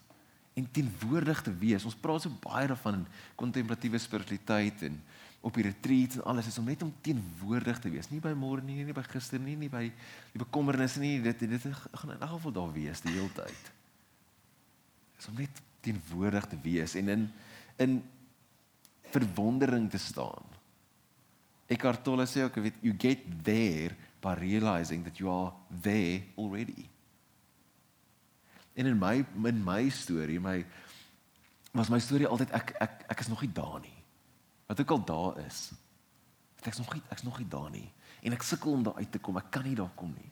en 0.53 0.69
teenwoordig 0.72 1.41
te 1.41 1.53
wees. 1.57 1.86
Ons 1.86 1.98
praat 1.98 2.25
so 2.25 2.33
baie 2.43 2.67
daarvan 2.69 3.01
in 3.01 3.05
kontemplatiewe 3.39 4.00
spiritualiteit 4.01 4.86
en 4.86 5.00
op 5.43 5.57
die 5.57 5.65
retreats 5.67 6.19
en 6.19 6.27
alles 6.31 6.48
is 6.48 6.57
om 6.62 6.69
net 6.69 6.83
om 6.86 6.93
teenwoordig 7.03 7.79
te 7.83 7.91
wees. 7.91 8.07
Nie 8.12 8.22
by 8.24 8.31
môre 8.38 8.63
nie, 8.63 8.79
nie 8.86 8.95
by 8.95 9.03
gister 9.10 9.41
nie, 9.41 9.57
nie 9.60 9.72
by 9.72 9.88
die 10.31 10.41
bekommernisse 10.41 11.01
nie. 11.03 11.17
Dit 11.25 11.43
dit 11.43 11.67
gaan 11.74 12.13
in 12.15 12.19
elk 12.19 12.38
geval 12.38 12.55
daar 12.55 12.72
wees 12.75 13.03
die 13.03 13.15
hele 13.15 13.31
tyd. 13.36 13.72
Is 15.19 15.27
om 15.31 15.41
net 15.41 15.62
teenwoordig 15.83 16.48
te 16.51 16.60
wees 16.63 16.95
en 17.00 17.12
in 17.17 17.29
in 17.81 18.01
verwondering 19.13 19.89
te 19.89 19.98
staan. 19.98 20.45
Eckhart 21.69 22.03
Tolle 22.05 22.25
sê 22.29 22.43
ook, 22.45 22.57
you 22.81 22.93
get 22.98 23.22
there 23.43 23.95
by 24.22 24.33
realizing 24.39 25.03
that 25.03 25.17
you 25.17 25.29
are 25.29 25.53
there 25.81 26.22
already. 26.38 26.93
En 28.74 28.86
in 28.86 28.98
my 28.98 29.25
in 29.44 29.63
my 29.63 29.89
storie, 29.89 30.39
my 30.39 30.65
was 31.74 31.89
my 31.89 32.00
storie 32.00 32.27
altyd 32.27 32.51
ek 32.51 32.75
ek 32.82 33.06
ek 33.10 33.20
is 33.20 33.27
nog 33.27 33.42
nie 33.42 33.51
daar 33.53 33.80
nie. 33.82 33.98
Wat 34.68 34.80
ook 34.80 34.92
al 34.92 35.06
daar 35.06 35.46
is. 35.46 35.72
Ek 36.62 36.72
is 36.72 36.77
nog 36.77 36.94
nie 36.94 37.03
ek's 37.10 37.24
nog 37.24 37.38
nie 37.38 37.48
daar 37.48 37.70
nie 37.70 37.89
en 38.24 38.36
ek 38.36 38.46
sukkel 38.48 38.72
om 38.72 38.84
daar 38.84 39.01
uit 39.01 39.12
te 39.12 39.20
kom. 39.20 39.38
Ek 39.39 39.51
kan 39.51 39.65
nie 39.68 39.75
daar 39.75 39.92
kom 40.00 40.13
nie. 40.15 40.32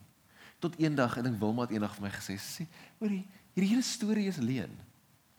Tot 0.63 0.77
eendag 0.79 1.17
en 1.19 1.27
ek 1.31 1.38
wil 1.41 1.53
maar 1.57 1.71
eendag 1.74 1.93
vir 1.98 2.05
my 2.05 2.13
gesê 2.13 2.38
sê, 2.39 2.67
hoorie, 3.01 3.25
hierdie 3.55 3.71
hele 3.74 3.86
storie 3.86 4.29
is 4.31 4.39
leen. 4.39 4.71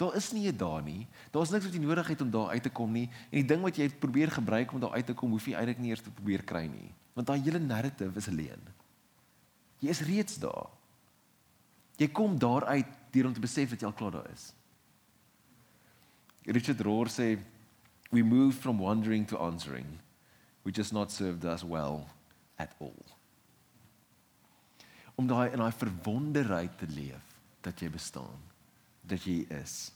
Daar 0.00 0.16
is 0.18 0.32
nie 0.32 0.49
'n 0.50 0.56
daar 0.56 0.82
nie. 0.82 1.06
Daar's 1.30 1.50
niks 1.50 1.64
wat 1.64 1.75
jy 1.75 1.80
nodig 1.80 2.09
het 2.09 2.21
om 2.21 2.30
daar 2.30 2.50
uit 2.50 2.62
te 2.62 2.71
kom 2.71 2.92
nie. 2.92 3.09
En 3.30 3.38
die 3.40 3.47
ding 3.47 3.62
wat 3.62 3.76
jy 3.76 3.88
probeer 3.88 4.30
gebruik 4.30 4.73
om 4.73 4.80
daar 4.80 4.93
uit 4.93 5.06
te 5.06 5.15
kom, 5.15 5.30
hoef 5.30 5.47
jy 5.47 5.54
eintlik 5.54 5.78
nie 5.78 5.91
eers 5.91 6.02
te 6.02 6.10
probeer 6.10 6.43
kry 6.43 6.67
nie. 6.67 6.93
Want 7.15 7.26
daai 7.26 7.41
hele 7.41 7.58
narrative 7.58 8.17
is 8.17 8.26
leen. 8.26 8.60
Jy 9.78 9.88
is 9.88 10.00
reeds 10.00 10.38
daar. 10.38 10.69
Jy 12.02 12.10
kom 12.10 12.34
daar 12.41 12.67
uit 12.75 12.99
deur 13.15 13.28
om 13.28 13.34
te 13.36 13.45
besef 13.45 13.71
dat 13.71 13.82
jy 13.82 13.88
al 13.88 13.97
klaar 13.97 14.17
daar 14.17 14.30
is. 14.32 14.50
Richard 16.50 16.80
Rohr 16.82 17.10
sê 17.12 17.36
we 18.10 18.23
move 18.23 18.58
from 18.58 18.80
wondering 18.82 19.26
to 19.28 19.38
answering 19.38 19.86
which 20.62 20.76
has 20.76 20.93
not 20.93 21.12
served 21.12 21.45
us 21.45 21.62
well 21.62 22.06
at 22.58 22.75
all. 22.78 23.04
Om 25.15 25.28
daai 25.30 25.52
in 25.52 25.62
daai 25.62 25.75
verwonderheid 25.76 26.78
te 26.78 26.88
leef 26.91 27.34
dat 27.62 27.78
jy 27.82 27.91
bestaan, 27.93 28.38
dat 29.06 29.23
jy 29.26 29.43
is. 29.60 29.93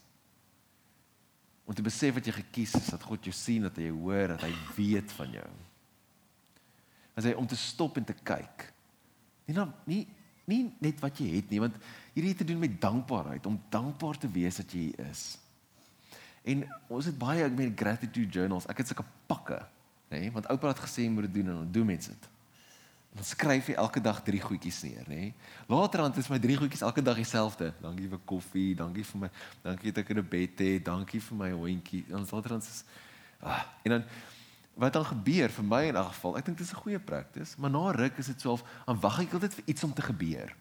Om 1.66 1.74
te 1.74 1.82
besef 1.82 2.14
wat 2.14 2.28
jy 2.28 2.34
gekies 2.36 2.76
is, 2.78 2.92
dat 2.94 3.02
God 3.02 3.26
jou 3.26 3.34
sien, 3.34 3.66
dat 3.66 3.78
hy 3.78 3.88
jou 3.88 3.96
hoor, 4.04 4.36
dat 4.36 4.44
hy 4.46 4.52
weet 4.76 5.14
van 5.18 5.32
jou. 5.34 5.48
As 7.18 7.26
hy 7.26 7.32
om 7.34 7.48
te 7.48 7.58
stop 7.58 7.98
en 7.98 8.06
te 8.06 8.14
kyk. 8.26 8.68
Nie 9.48 9.56
nou 9.56 9.66
nie 9.88 10.04
nie 10.50 10.62
net 10.82 11.00
wat 11.02 11.18
jy 11.20 11.28
het 11.36 11.50
nie, 11.50 11.60
want 11.62 11.76
hierdie 12.14 12.32
het 12.32 12.40
te 12.42 12.48
doen 12.48 12.62
met 12.62 12.80
dankbaarheid, 12.80 13.46
om 13.46 13.58
dankbaar 13.70 14.18
te 14.18 14.30
wees 14.30 14.60
dat 14.62 14.72
jy 14.72 14.92
is. 15.10 15.24
En 16.46 16.62
ons 16.86 17.08
het 17.08 17.18
baie 17.18 17.42
ek 17.44 17.56
meen 17.58 17.74
gratitude 17.76 18.30
journals. 18.30 18.68
Ek 18.70 18.78
het 18.78 18.92
sulke 18.92 19.04
pakke, 19.26 19.58
nê, 20.12 20.26
nee, 20.26 20.32
want 20.34 20.46
oupa 20.52 20.70
het 20.70 20.84
gesê 20.84 21.08
moet 21.10 21.26
dit 21.26 21.40
doen 21.40 21.50
en 21.50 21.62
dan 21.64 21.72
doen 21.74 21.88
mense 21.90 22.12
dit. 22.14 22.28
Dan 23.16 23.24
skryf 23.24 23.70
jy 23.70 23.74
elke 23.80 24.00
dag 24.04 24.20
drie 24.22 24.42
goedjies 24.44 24.82
neer, 24.84 25.06
nê. 25.08 25.18
Nee. 25.24 25.34
Laterand 25.72 26.18
is 26.20 26.28
my 26.28 26.38
drie 26.38 26.58
goedjies 26.60 26.84
elke 26.84 27.02
dag 27.02 27.16
dieselfde. 27.18 27.72
Dankie 27.80 28.08
vir 28.12 28.20
koffie, 28.28 28.74
dankie 28.76 29.04
vir 29.08 29.22
my, 29.24 29.30
dankie 29.64 29.92
dat 29.92 30.04
ek 30.04 30.12
in 30.14 30.20
'n 30.20 30.28
bed 30.28 30.62
het, 30.62 30.84
dankie 30.84 31.20
vir 31.20 31.36
my 31.36 31.50
hondjie. 31.50 32.04
Dan 32.08 32.26
laterand 32.30 32.62
is 32.62 32.84
ah, 33.40 33.64
en 33.82 33.90
dan 33.90 34.04
wat 34.76 34.92
dan 34.92 35.06
gebeur 35.08 35.48
vir 35.50 35.64
my 35.64 35.82
in 35.88 35.96
elk 35.96 36.12
geval, 36.12 36.36
ek 36.36 36.44
dink 36.44 36.58
dit 36.58 36.66
is 36.66 36.72
'n 36.72 36.84
goeie 36.84 37.00
praktis, 37.00 37.56
maar 37.56 37.70
na 37.70 37.90
ruk 37.90 38.18
is 38.18 38.26
dit 38.26 38.40
soof 38.40 38.62
aan 38.84 39.00
wag 39.00 39.20
ek 39.20 39.32
altyd 39.32 39.54
vir 39.54 39.64
iets 39.66 39.84
om 39.84 39.92
te 39.92 40.02
gebeur 40.02 40.54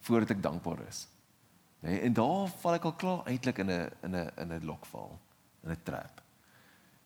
voordat 0.00 0.30
ek 0.30 0.42
dankbaar 0.42 0.80
is. 0.88 1.08
Nee, 1.80 2.00
en 2.00 2.12
daar 2.12 2.48
val 2.48 2.74
ek 2.74 2.84
al 2.84 2.96
klaar 3.00 3.26
eintlik 3.26 3.58
in 3.58 3.70
'n 3.70 3.90
in 4.02 4.16
'n 4.16 4.30
in 4.36 4.52
'n 4.52 4.64
lokval, 4.64 5.18
in 5.62 5.70
'n 5.70 5.82
trap. 5.82 6.22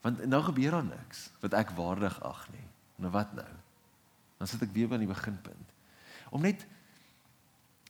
Want 0.00 0.26
nou 0.26 0.42
gebeur 0.42 0.70
daar 0.70 0.84
niks 0.84 1.30
wat 1.40 1.52
ek 1.52 1.70
waardig 1.70 2.22
ag 2.22 2.48
nie. 2.50 2.68
Nou 2.96 3.10
wat 3.12 3.32
nou? 3.34 3.52
Dan 4.38 4.46
sit 4.46 4.62
ek 4.62 4.72
weer 4.72 4.88
by 4.88 4.98
die 4.98 5.06
beginpunt. 5.06 5.68
Om 6.30 6.42
net 6.42 6.66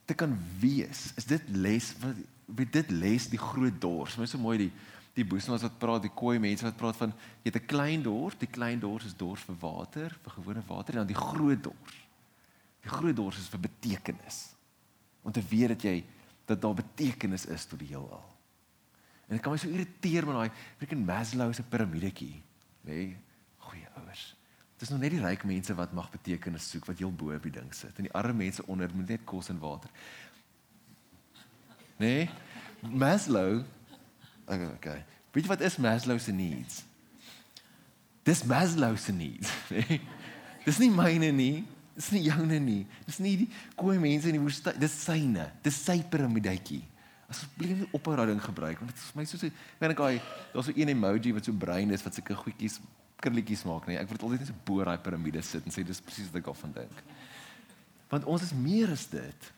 te 0.04 0.14
kan 0.14 0.38
wees, 0.60 1.12
is 1.16 1.24
dit 1.24 1.42
les 1.48 1.94
wat 2.00 2.72
dit 2.72 2.90
les 2.90 3.28
die 3.28 3.38
groot 3.38 3.80
dors. 3.80 4.16
Is 4.18 4.30
so 4.30 4.38
mooi 4.38 4.58
die 4.58 4.72
die 5.18 5.26
boesmas 5.26 5.64
wat 5.66 5.78
praat, 5.80 6.04
die 6.06 6.14
koei 6.14 6.38
mense 6.42 6.66
wat 6.66 6.76
praat 6.78 6.98
van 7.00 7.12
jy 7.42 7.50
het 7.50 7.56
'n 7.62 7.66
klein 7.66 8.02
dors, 8.02 8.38
die 8.38 8.50
klein 8.50 8.80
dors 8.80 9.04
is 9.04 9.16
dors 9.16 9.42
vir 9.42 9.56
water, 9.60 10.14
vir 10.22 10.32
gewone 10.32 10.62
water 10.66 10.94
en 10.94 11.06
dan 11.06 11.14
die 11.14 11.22
groot 11.22 11.62
dors. 11.62 11.96
Die 12.82 12.90
groot 12.90 13.16
dors 13.16 13.38
is 13.38 13.48
vir 13.48 13.60
betekenis. 13.60 14.54
Om 15.22 15.32
te 15.32 15.42
weet 15.42 15.68
dat 15.68 15.82
jy 15.82 16.04
dat 16.46 16.60
daar 16.60 16.74
betekenis 16.74 17.46
is 17.46 17.66
tot 17.66 17.78
die 17.78 17.88
heelal. 17.88 18.24
En 19.28 19.36
dit 19.36 19.42
kan 19.42 19.52
my 19.52 19.58
so 19.58 19.68
irriteer 19.68 20.26
met 20.26 20.34
daai 20.34 20.50
freaking 20.78 21.04
Maslow 21.04 21.52
se 21.52 21.62
piramidetjie, 21.62 22.42
nê? 22.80 22.92
Nee, 22.92 23.16
goeie 23.58 23.88
ouers. 24.00 24.34
Dit 24.78 24.82
is 24.82 24.88
nog 24.88 25.00
net 25.00 25.10
die 25.10 25.20
ryk 25.20 25.44
mense 25.44 25.74
wat 25.74 25.92
mag 25.92 26.10
betekenis 26.10 26.70
soek 26.70 26.86
wat 26.86 26.98
heel 26.98 27.12
bo 27.12 27.34
op 27.34 27.42
die 27.42 27.52
ding 27.52 27.74
sit 27.74 27.98
en 27.98 28.06
die 28.06 28.14
arme 28.14 28.32
mense 28.32 28.64
onder 28.66 28.94
moet 28.94 29.08
net 29.08 29.24
kos 29.24 29.48
en 29.48 29.58
water. 29.58 29.90
Nê? 31.98 32.06
Nee, 32.06 32.30
Maslow 32.94 33.64
Okay. 34.48 35.02
Weet 35.34 35.44
jy 35.44 35.50
wat 35.52 35.64
is 35.66 35.76
Maslow 35.76 36.18
se 36.18 36.32
needs? 36.32 36.82
Dis 38.24 38.44
Maslow 38.48 38.96
se 38.96 39.12
needs. 39.12 39.52
dis 40.66 40.78
nie 40.80 40.90
myne 40.92 41.32
nie. 41.32 41.66
Dis 41.98 42.12
nie 42.14 42.22
joune 42.28 42.60
nie. 42.62 42.84
Dis 43.08 43.18
nie 43.22 43.34
die 43.42 43.48
koei 43.76 43.98
mense 44.00 44.30
in 44.30 44.38
die 44.38 44.42
woestyn. 44.42 44.78
Dis 44.80 44.94
syne. 45.02 45.50
Dis 45.64 45.80
sy 45.84 45.98
piramidetjie. 46.10 46.84
Asseblief 47.28 47.82
nie 47.82 47.88
ophou 47.92 48.14
daai 48.16 48.30
ding 48.30 48.40
gebruik 48.40 48.78
want 48.80 48.88
dit 48.88 49.00
is 49.02 49.08
vir 49.12 49.18
my 49.20 49.24
soos 49.28 49.42
'n 49.44 49.52
weet 49.80 49.90
ek 49.92 49.98
daai 50.00 50.20
daar's 50.54 50.64
so 50.64 50.72
'n 50.72 50.88
emoji 50.88 51.34
wat 51.36 51.44
so 51.44 51.52
brein 51.52 51.90
is 51.92 52.02
wat 52.02 52.14
sulke 52.14 52.34
goedjies 52.34 52.80
krulletjies 53.20 53.64
maak 53.68 53.86
nie. 53.86 53.98
Ek 53.98 54.08
word 54.08 54.22
altyd 54.22 54.40
net 54.40 54.48
so 54.48 54.54
bo 54.64 54.80
daai 54.84 54.96
piramide 54.96 55.42
sit 55.42 55.66
en 55.66 55.72
sê 55.72 55.84
dis 55.84 56.00
presies 56.00 56.30
wat 56.32 56.40
ek 56.40 56.48
af 56.48 56.60
van 56.64 56.72
dink. 56.72 57.02
Want 58.08 58.24
ons 58.24 58.42
is 58.42 58.54
meer 58.54 58.90
as 58.90 59.04
dit. 59.06 59.52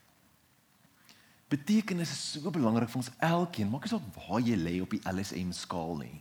Betekenis 1.50 2.12
is 2.14 2.24
so 2.36 2.50
belangrik 2.54 2.90
vir 2.92 3.00
ons 3.00 3.10
elkeen. 3.26 3.70
Maak 3.70 3.86
nie 3.86 3.90
saak 3.90 4.06
waar 4.14 4.42
jy 4.44 4.56
lê 4.58 4.76
op 4.84 4.92
die 4.94 5.02
LSM 5.10 5.50
skaal 5.56 5.96
nie. 5.98 6.20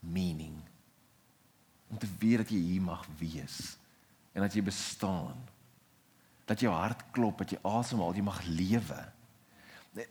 Meaning. 0.00 0.56
Om 1.92 2.00
te 2.00 2.08
weet 2.20 2.40
dat 2.40 2.52
jy 2.54 2.60
hier 2.72 2.84
mag 2.84 3.04
wees 3.20 3.76
en 4.32 4.40
dat 4.40 4.54
jy 4.56 4.62
bestaan. 4.64 5.36
Dat 6.48 6.64
jou 6.64 6.72
hart 6.72 7.04
klop, 7.12 7.42
dat 7.44 7.52
jy 7.52 7.58
asemhaal, 7.68 8.14
jy 8.16 8.24
mag 8.24 8.40
lewe. 8.48 9.02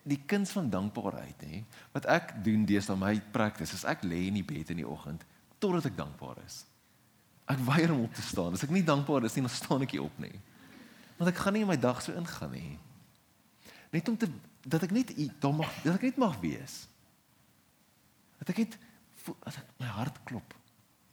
Die 0.06 0.20
kuns 0.30 0.54
van 0.54 0.70
dankbaarheid, 0.70 1.42
hè. 1.42 1.64
Wat 1.96 2.06
ek 2.06 2.36
doen 2.46 2.68
deesdae 2.70 2.96
my 3.02 3.16
praktis, 3.34 3.74
is 3.74 3.88
ek 3.90 4.06
lê 4.06 4.28
in 4.30 4.38
die 4.38 4.46
bed 4.46 4.70
in 4.70 4.84
die 4.84 4.88
oggend 4.88 5.26
totdat 5.62 5.90
ek 5.92 5.98
dankbaar 5.98 6.40
is. 6.46 6.64
Ek 7.50 7.60
weier 7.66 7.92
om 7.94 8.06
op 8.06 8.14
te 8.18 8.24
staan. 8.26 8.54
As 8.58 8.64
ek 8.66 8.72
nie 8.74 8.86
dankbaar 8.86 9.26
is 9.26 9.36
nie, 9.38 9.44
dan 9.46 9.54
staan 9.54 9.86
ek 9.86 9.94
nie 9.94 10.02
op 10.02 10.22
nie. 10.22 10.34
Want 11.18 11.30
ek 11.34 11.42
gaan 11.42 11.58
nie 11.58 11.66
my 11.70 11.78
dag 11.78 12.02
so 12.02 12.14
ingaan 12.18 12.54
nie. 12.54 12.78
Net 13.92 14.08
om 14.10 14.18
te 14.18 14.30
dat 14.62 14.84
ek 14.86 14.94
net 14.94 15.12
daar 15.42 15.56
mag 15.58 15.72
dat 15.82 15.98
ek 15.98 16.08
net 16.12 16.20
mag 16.22 16.38
wees. 16.42 16.86
Dat 18.40 18.54
ek 18.54 18.64
net 18.64 18.78
dat 19.44 19.58
ek, 19.58 19.74
my 19.82 19.90
hart 19.94 20.18
klop. 20.26 20.56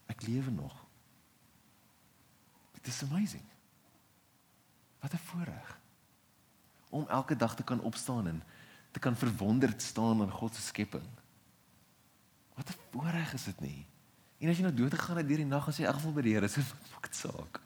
Ek 0.08 0.22
lewe 0.24 0.50
nog. 0.50 0.74
It 2.78 2.86
is 2.86 3.02
amazing. 3.04 3.44
Wat 5.00 5.12
'n 5.12 5.26
voorreg 5.30 5.78
om 6.90 7.08
elke 7.08 7.36
dag 7.36 7.56
te 7.56 7.62
kan 7.62 7.80
opstaan 7.80 8.26
en 8.26 8.42
te 8.90 8.98
kan 8.98 9.16
verwonderd 9.16 9.82
staan 9.82 10.20
aan 10.20 10.30
God 10.30 10.54
se 10.54 10.62
skepping. 10.62 11.08
Wat 12.54 12.70
'n 12.70 12.80
voorreg 12.90 13.32
is 13.32 13.44
dit 13.44 13.60
nie? 13.60 13.86
En 14.38 14.48
as 14.48 14.56
jy 14.56 14.62
nou 14.62 14.74
dood 14.74 14.94
gegaan 14.94 15.16
het 15.16 15.28
deur 15.28 15.36
die 15.36 15.46
nag 15.46 15.66
en 15.66 15.72
sê 15.72 15.84
in 15.86 15.94
geval 15.94 16.12
by 16.12 16.22
die 16.22 16.34
Here, 16.34 16.48
so 16.48 16.60
maak 16.92 17.02
dit 17.02 17.14
saak. 17.14 17.60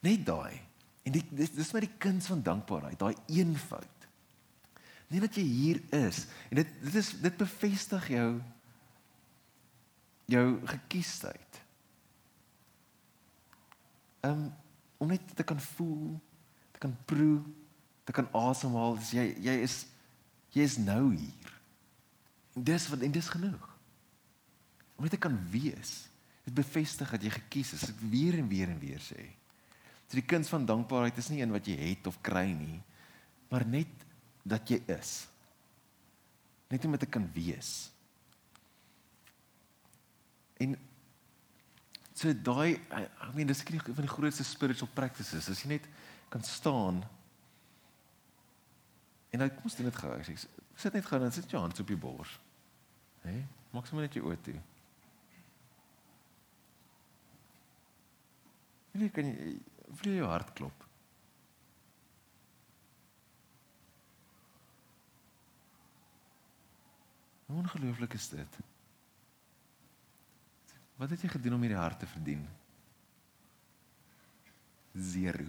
Net 0.00 0.26
daai. 0.26 0.69
En 1.10 1.16
dit 1.18 1.30
dis 1.34 1.50
dis 1.50 1.72
maar 1.74 1.82
die 1.82 1.96
kuns 1.98 2.28
van 2.30 2.42
dankbaarheid, 2.46 2.98
daai 3.00 3.16
eenvoud. 3.26 4.04
Net 5.10 5.24
dat 5.26 5.34
jy 5.40 5.42
hier 5.42 5.80
is 5.96 6.22
en 6.52 6.60
dit 6.60 6.74
dit 6.84 6.98
is 7.00 7.08
dit 7.18 7.36
bevestig 7.40 8.04
jou 8.14 8.28
jou 10.30 10.44
gekiesheid. 10.70 11.62
Um 14.22 14.52
om 15.00 15.08
net 15.08 15.34
te 15.34 15.42
kan 15.42 15.58
voel, 15.64 16.20
te 16.76 16.78
kan 16.78 16.92
proe, 17.08 17.40
te 18.04 18.12
kan 18.12 18.28
asemhaal, 18.36 18.98
dis 19.00 19.14
jy 19.16 19.26
jy 19.48 19.56
is 19.64 19.80
jy 20.54 20.68
is 20.68 20.78
nou 20.78 21.08
hier. 21.16 21.50
En 22.54 22.70
dis 22.70 22.88
wat 22.92 23.02
en 23.02 23.18
dis 23.18 23.34
genoeg. 23.34 23.66
Om 24.94 25.08
net 25.08 25.16
te 25.16 25.24
kan 25.26 25.34
wees. 25.50 26.04
Dit 26.46 26.54
bevestig 26.54 27.10
dat 27.10 27.26
jy 27.26 27.34
gekies 27.34 27.74
is. 27.74 27.88
Ek 27.90 28.08
weer 28.14 28.38
en 28.38 28.46
weer 28.46 28.70
en 28.70 28.78
weer 28.78 29.02
sê. 29.02 29.26
So 30.10 30.18
die 30.18 30.26
kuns 30.26 30.50
van 30.50 30.66
dankbaarheid 30.66 31.18
is 31.22 31.30
nie 31.30 31.44
in 31.44 31.54
wat 31.54 31.68
jy 31.70 31.76
het 31.78 32.08
of 32.10 32.18
kry 32.26 32.48
nie, 32.50 32.80
maar 33.50 33.62
net 33.66 33.92
dat 34.42 34.66
jy 34.70 34.80
is. 34.90 35.12
Net 36.70 36.84
om 36.84 36.96
dit 36.96 37.04
te 37.04 37.10
kan 37.10 37.28
wees. 37.34 37.70
En 40.60 40.74
so 42.10 42.34
daai 42.34 42.74
I 42.92 43.30
mean 43.32 43.48
dis 43.48 43.62
een 43.64 43.80
van 43.86 44.04
die 44.04 44.12
grootste 44.12 44.44
spiritual 44.44 44.90
practices. 44.94 45.48
As 45.48 45.62
jy 45.62 45.76
net 45.76 45.86
kan 46.30 46.42
staan 46.46 47.00
En 49.30 49.50
ons 49.62 49.76
doen 49.76 49.86
dit 49.86 50.00
gou. 50.02 50.10
Ek 50.18 50.26
sê 50.26 50.36
sit 50.80 50.96
net 50.96 51.06
gou 51.06 51.20
en 51.22 51.34
sit 51.34 51.50
jou 51.52 51.62
hand 51.62 51.82
op 51.82 51.92
jou 51.92 51.98
bors. 52.00 52.32
Hè? 53.22 53.30
Hey, 53.30 53.42
maak 53.74 53.86
sommer 53.86 54.06
net 54.06 54.16
jou 54.18 54.26
oë 54.26 54.38
toe. 54.42 54.56
Wie 58.98 59.10
kan 59.14 59.28
jy 59.30 59.52
voel 59.98 60.12
jou 60.20 60.28
hart 60.28 60.52
klop? 60.52 60.86
Hoe 67.46 67.58
ongelooflik 67.58 68.14
is 68.14 68.28
dit? 68.28 68.60
Wat 71.00 71.10
het 71.10 71.24
jy 71.24 71.32
gedoen 71.32 71.56
om 71.56 71.64
hierdie 71.66 71.80
hart 71.80 71.98
te 71.98 72.06
verdien? 72.06 72.46
Zero. 74.94 75.48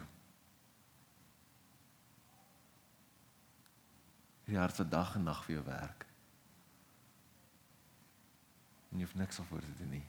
die 4.51 4.59
hart 4.59 4.81
wat 4.81 4.91
dag 4.91 5.15
en 5.15 5.27
nag 5.29 5.43
vir 5.47 5.57
jou 5.57 5.65
werk. 5.65 6.05
En 8.91 8.99
jy 8.99 9.07
hoef 9.07 9.15
niks 9.19 9.39
daarvoor 9.39 9.63
te 9.63 9.77
doen 9.79 9.93
nie. 9.95 10.07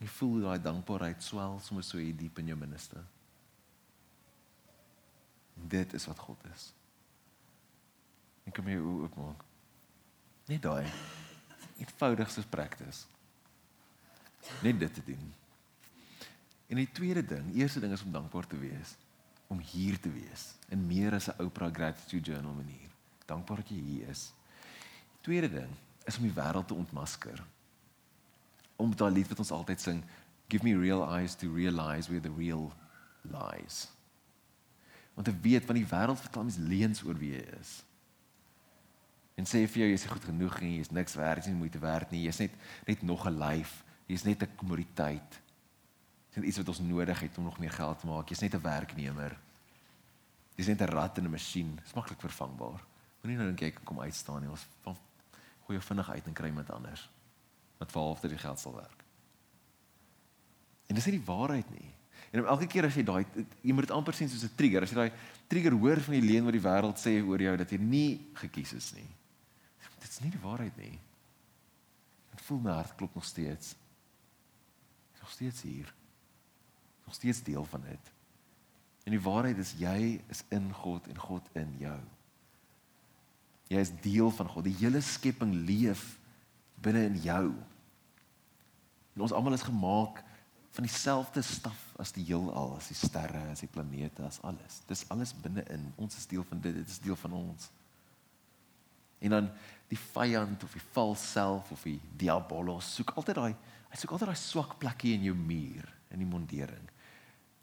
Jy 0.00 0.08
voel 0.16 0.46
daai 0.46 0.60
dankbaarheid 0.64 1.22
swel 1.22 1.58
sommer 1.60 1.84
so 1.84 2.00
hier 2.00 2.16
diep 2.16 2.38
in 2.40 2.52
jou 2.52 2.58
binneste. 2.58 3.02
Dit 5.54 5.92
is 5.94 6.06
wat 6.08 6.22
God 6.24 6.46
is. 6.54 6.70
Ek 8.48 8.54
kom 8.56 8.70
hier 8.70 8.80
oopmaak. 8.80 9.44
Net 10.48 10.62
daai 10.64 10.88
eenvoudigste 11.80 12.46
praktis. 12.48 13.04
Net 14.64 14.80
dit 14.80 14.94
te 14.96 15.04
doen. 15.04 15.28
En 16.70 16.80
die 16.80 16.88
tweede 16.96 17.22
ding, 17.26 17.52
eerste 17.58 17.80
ding 17.82 17.92
is 17.92 18.04
om 18.06 18.12
dankbaar 18.14 18.48
te 18.48 18.58
wees 18.58 18.96
om 19.50 19.58
hier 19.72 19.98
te 19.98 20.10
wees 20.14 20.52
in 20.70 20.86
meer 20.86 21.14
as 21.18 21.28
'n 21.28 21.42
Oprah 21.42 21.74
gratitude 21.74 22.30
journal 22.30 22.54
manier. 22.54 22.88
Dankbaar 23.26 23.56
dat 23.56 23.68
jy 23.68 23.80
hier 23.80 24.08
is. 24.08 24.32
Tweede 25.20 25.50
ding 25.50 25.72
is 26.04 26.16
om 26.16 26.22
die 26.22 26.34
wêreld 26.34 26.66
te 26.66 26.74
ontmasker. 26.74 27.44
Om 28.80 28.96
daai 28.96 29.12
lied 29.12 29.28
wat 29.28 29.42
ons 29.42 29.52
altyd 29.52 29.82
sing, 29.82 30.00
give 30.48 30.64
me 30.64 30.72
real 30.76 31.04
eyes 31.04 31.36
to 31.36 31.50
realize 31.52 32.08
where 32.08 32.22
the 32.22 32.32
real 32.32 32.70
lies. 33.28 33.88
Want 35.14 35.28
te 35.28 35.36
weet 35.42 35.66
van 35.68 35.76
die 35.76 35.86
wêreld 35.86 36.22
vertel 36.22 36.46
mens 36.48 36.56
leuns 36.56 37.04
oor 37.04 37.18
wie 37.20 37.34
jy 37.34 37.44
is. 37.60 37.74
En 39.36 39.48
sê 39.48 39.62
vir 39.68 39.84
jou 39.84 39.90
jy's 39.92 40.08
goed 40.08 40.24
genoeg 40.24 40.58
en 40.60 40.72
jy's 40.78 40.92
niks 40.92 41.16
werd, 41.16 41.42
jy's 41.42 41.52
nie 41.52 41.60
moeite 41.60 41.80
werd 41.80 42.10
nie, 42.12 42.24
jy's 42.26 42.40
net 42.40 42.56
net 42.88 43.04
nog 43.04 43.26
'n 43.26 43.36
lyf, 43.36 43.84
jy's 44.08 44.24
net 44.24 44.42
'n 44.42 44.56
kommoditeit. 44.56 45.40
Dis 46.34 46.44
iets 46.44 46.58
wat 46.58 46.68
ons 46.68 46.80
nodig 46.80 47.20
het 47.20 47.38
om 47.38 47.44
nog 47.44 47.58
meer 47.58 47.72
geld 47.72 48.00
te 48.00 48.06
maak. 48.06 48.28
Jy's 48.28 48.40
net 48.40 48.54
'n 48.54 48.62
werknemer. 48.62 49.38
Jy's 50.56 50.68
net 50.68 50.80
'n 50.80 50.92
rat 50.92 51.18
in 51.18 51.24
'n 51.24 51.30
masjien. 51.30 51.76
Dis 51.82 51.94
maklik 51.94 52.20
vervangbaar. 52.20 52.80
Moenie 53.22 53.38
nou 53.38 53.46
dink 53.46 53.60
jy 53.60 53.70
kan 53.70 53.84
kom 53.84 54.00
uitstaan 54.00 54.40
nie. 54.40 54.50
Ons 54.50 54.66
van 54.82 54.96
gooi 55.66 55.78
jou 55.78 55.82
vinnig 55.82 56.10
uit 56.10 56.26
en 56.26 56.32
kry 56.32 56.46
iemand 56.46 56.70
anders 56.70 57.10
wat 57.80 57.92
vir 57.92 58.02
halfte 58.02 58.30
die 58.30 58.40
geld 58.40 58.60
sal 58.60 58.76
werk. 58.76 59.04
En 60.90 60.98
dis 60.98 61.06
nie 61.08 61.18
die 61.18 61.26
waarheid 61.26 61.68
nie. 61.74 61.88
En 62.30 62.44
elke 62.44 62.68
keer 62.70 62.86
as 62.86 62.94
jy 62.98 63.02
daai 63.06 63.24
jy 63.62 63.74
moet 63.74 63.88
dit 63.88 63.94
amper 63.96 64.14
sien 64.14 64.28
soos 64.30 64.44
'n 64.44 64.54
trigger. 64.54 64.82
As 64.82 64.90
jy 64.90 64.96
daai 64.96 65.12
trigger 65.48 65.72
hoor 65.72 66.00
van 66.00 66.14
die 66.14 66.28
leuen 66.28 66.44
wat 66.44 66.54
die 66.54 66.66
wêreld 66.68 66.98
sê 66.98 67.18
oor 67.22 67.40
jou 67.40 67.56
dat 67.56 67.70
jy 67.70 67.78
nie 67.78 68.20
gekies 68.34 68.72
is 68.72 68.92
nie. 68.94 69.08
Dit 70.00 70.10
is 70.10 70.20
nie 70.20 70.30
die 70.30 70.44
waarheid 70.44 70.76
nie. 70.76 70.98
Ek 72.32 72.40
voel 72.40 72.60
my 72.60 72.72
hart 72.72 72.96
klop 72.96 73.14
nog 73.14 73.24
steeds. 73.24 73.74
Nog 75.20 75.30
steeds 75.30 75.62
hier 75.62 75.94
nog 77.10 77.18
steeds 77.18 77.42
deel 77.42 77.64
van 77.64 77.80
dit. 77.80 78.12
En 79.02 79.10
die 79.10 79.20
waarheid 79.20 79.58
is 79.58 79.74
jy 79.78 80.20
is 80.30 80.44
in 80.48 80.72
God 80.72 81.06
en 81.10 81.18
God 81.18 81.48
in 81.58 81.72
jou. 81.78 81.98
Jy 83.66 83.80
is 83.82 83.90
deel 84.04 84.30
van 84.30 84.46
God. 84.46 84.64
Die 84.64 84.76
hele 84.78 85.00
skepping 85.02 85.50
leef 85.66 86.04
binne 86.78 87.02
in 87.08 87.16
jou. 87.24 87.48
En 89.14 89.26
ons 89.26 89.32
almal 89.32 89.56
is 89.58 89.66
gemaak 89.66 90.22
van 90.70 90.86
dieselfde 90.86 91.42
staf 91.42 91.80
as 91.98 92.12
die 92.14 92.24
heelal, 92.24 92.76
as 92.76 92.88
die 92.92 92.98
sterre, 92.98 93.42
as 93.50 93.64
die 93.64 93.70
planete, 93.70 94.22
as 94.22 94.38
alles. 94.46 94.80
Dis 94.86 95.04
alles 95.10 95.34
binne 95.34 95.64
in. 95.74 95.92
Ons 95.96 96.16
is 96.16 96.26
deel 96.30 96.46
van 96.46 96.60
dit. 96.60 96.74
Dit 96.74 96.88
is 96.88 97.02
deel 97.02 97.16
van 97.16 97.32
ons. 97.32 97.70
En 99.20 99.30
dan 99.34 99.50
die 99.90 99.98
vyand 99.98 100.62
of 100.64 100.72
die 100.76 100.86
vals 100.94 101.22
self 101.32 101.72
of 101.74 101.82
die 101.86 101.98
diabolos 102.20 102.94
soek 102.94 103.12
altyd 103.18 103.40
daai 103.40 103.52
hy 103.90 103.98
soek 103.98 104.14
altyd 104.14 104.30
daai 104.30 104.38
swak 104.38 104.76
plekkie 104.82 105.16
in 105.16 105.26
jou 105.26 105.34
muur 105.36 105.88
in 106.14 106.22
die 106.22 106.28
mondering 106.28 106.86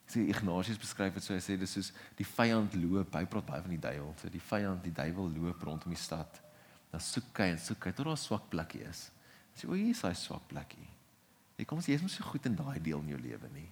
sê 0.08 0.26
Ignatius 0.28 0.80
beskryf 0.80 1.16
dit 1.16 1.24
so 1.24 1.36
hy 1.36 1.40
sê 1.44 1.56
dis 1.60 1.78
soos 1.78 1.94
die 2.20 2.28
vyand 2.28 2.76
loop 2.80 3.16
hy 3.16 3.24
praat 3.32 3.48
baie 3.48 3.64
van 3.64 3.76
die 3.76 3.84
duiwel 3.84 4.12
so 4.20 4.32
die 4.34 4.44
vyand 4.44 4.84
die 4.84 4.96
duiwel 4.96 5.32
loop 5.38 5.64
rondom 5.68 5.96
die 5.96 6.02
stad 6.02 6.42
dan 6.92 7.04
soek 7.04 7.44
hy 7.44 7.54
en 7.54 7.64
soek 7.64 7.88
hy 7.88 7.96
tot 7.96 8.10
daar 8.10 8.20
'n 8.20 8.26
swak 8.26 8.52
plekkie 8.52 8.84
is 8.90 9.08
sê 9.56 9.72
o 9.72 9.74
hier 9.74 9.96
is 9.96 10.04
hy 10.04 10.14
swak 10.20 10.44
plekkie 10.52 10.90
kom 11.68 11.84
sê 11.84 11.94
jy 11.94 12.00
is 12.00 12.08
mos 12.08 12.18
so 12.20 12.26
goed 12.28 12.50
in 12.50 12.58
daai 12.58 12.80
deel 12.80 13.04
in 13.06 13.14
jou 13.16 13.22
lewe 13.22 13.54
nie 13.54 13.70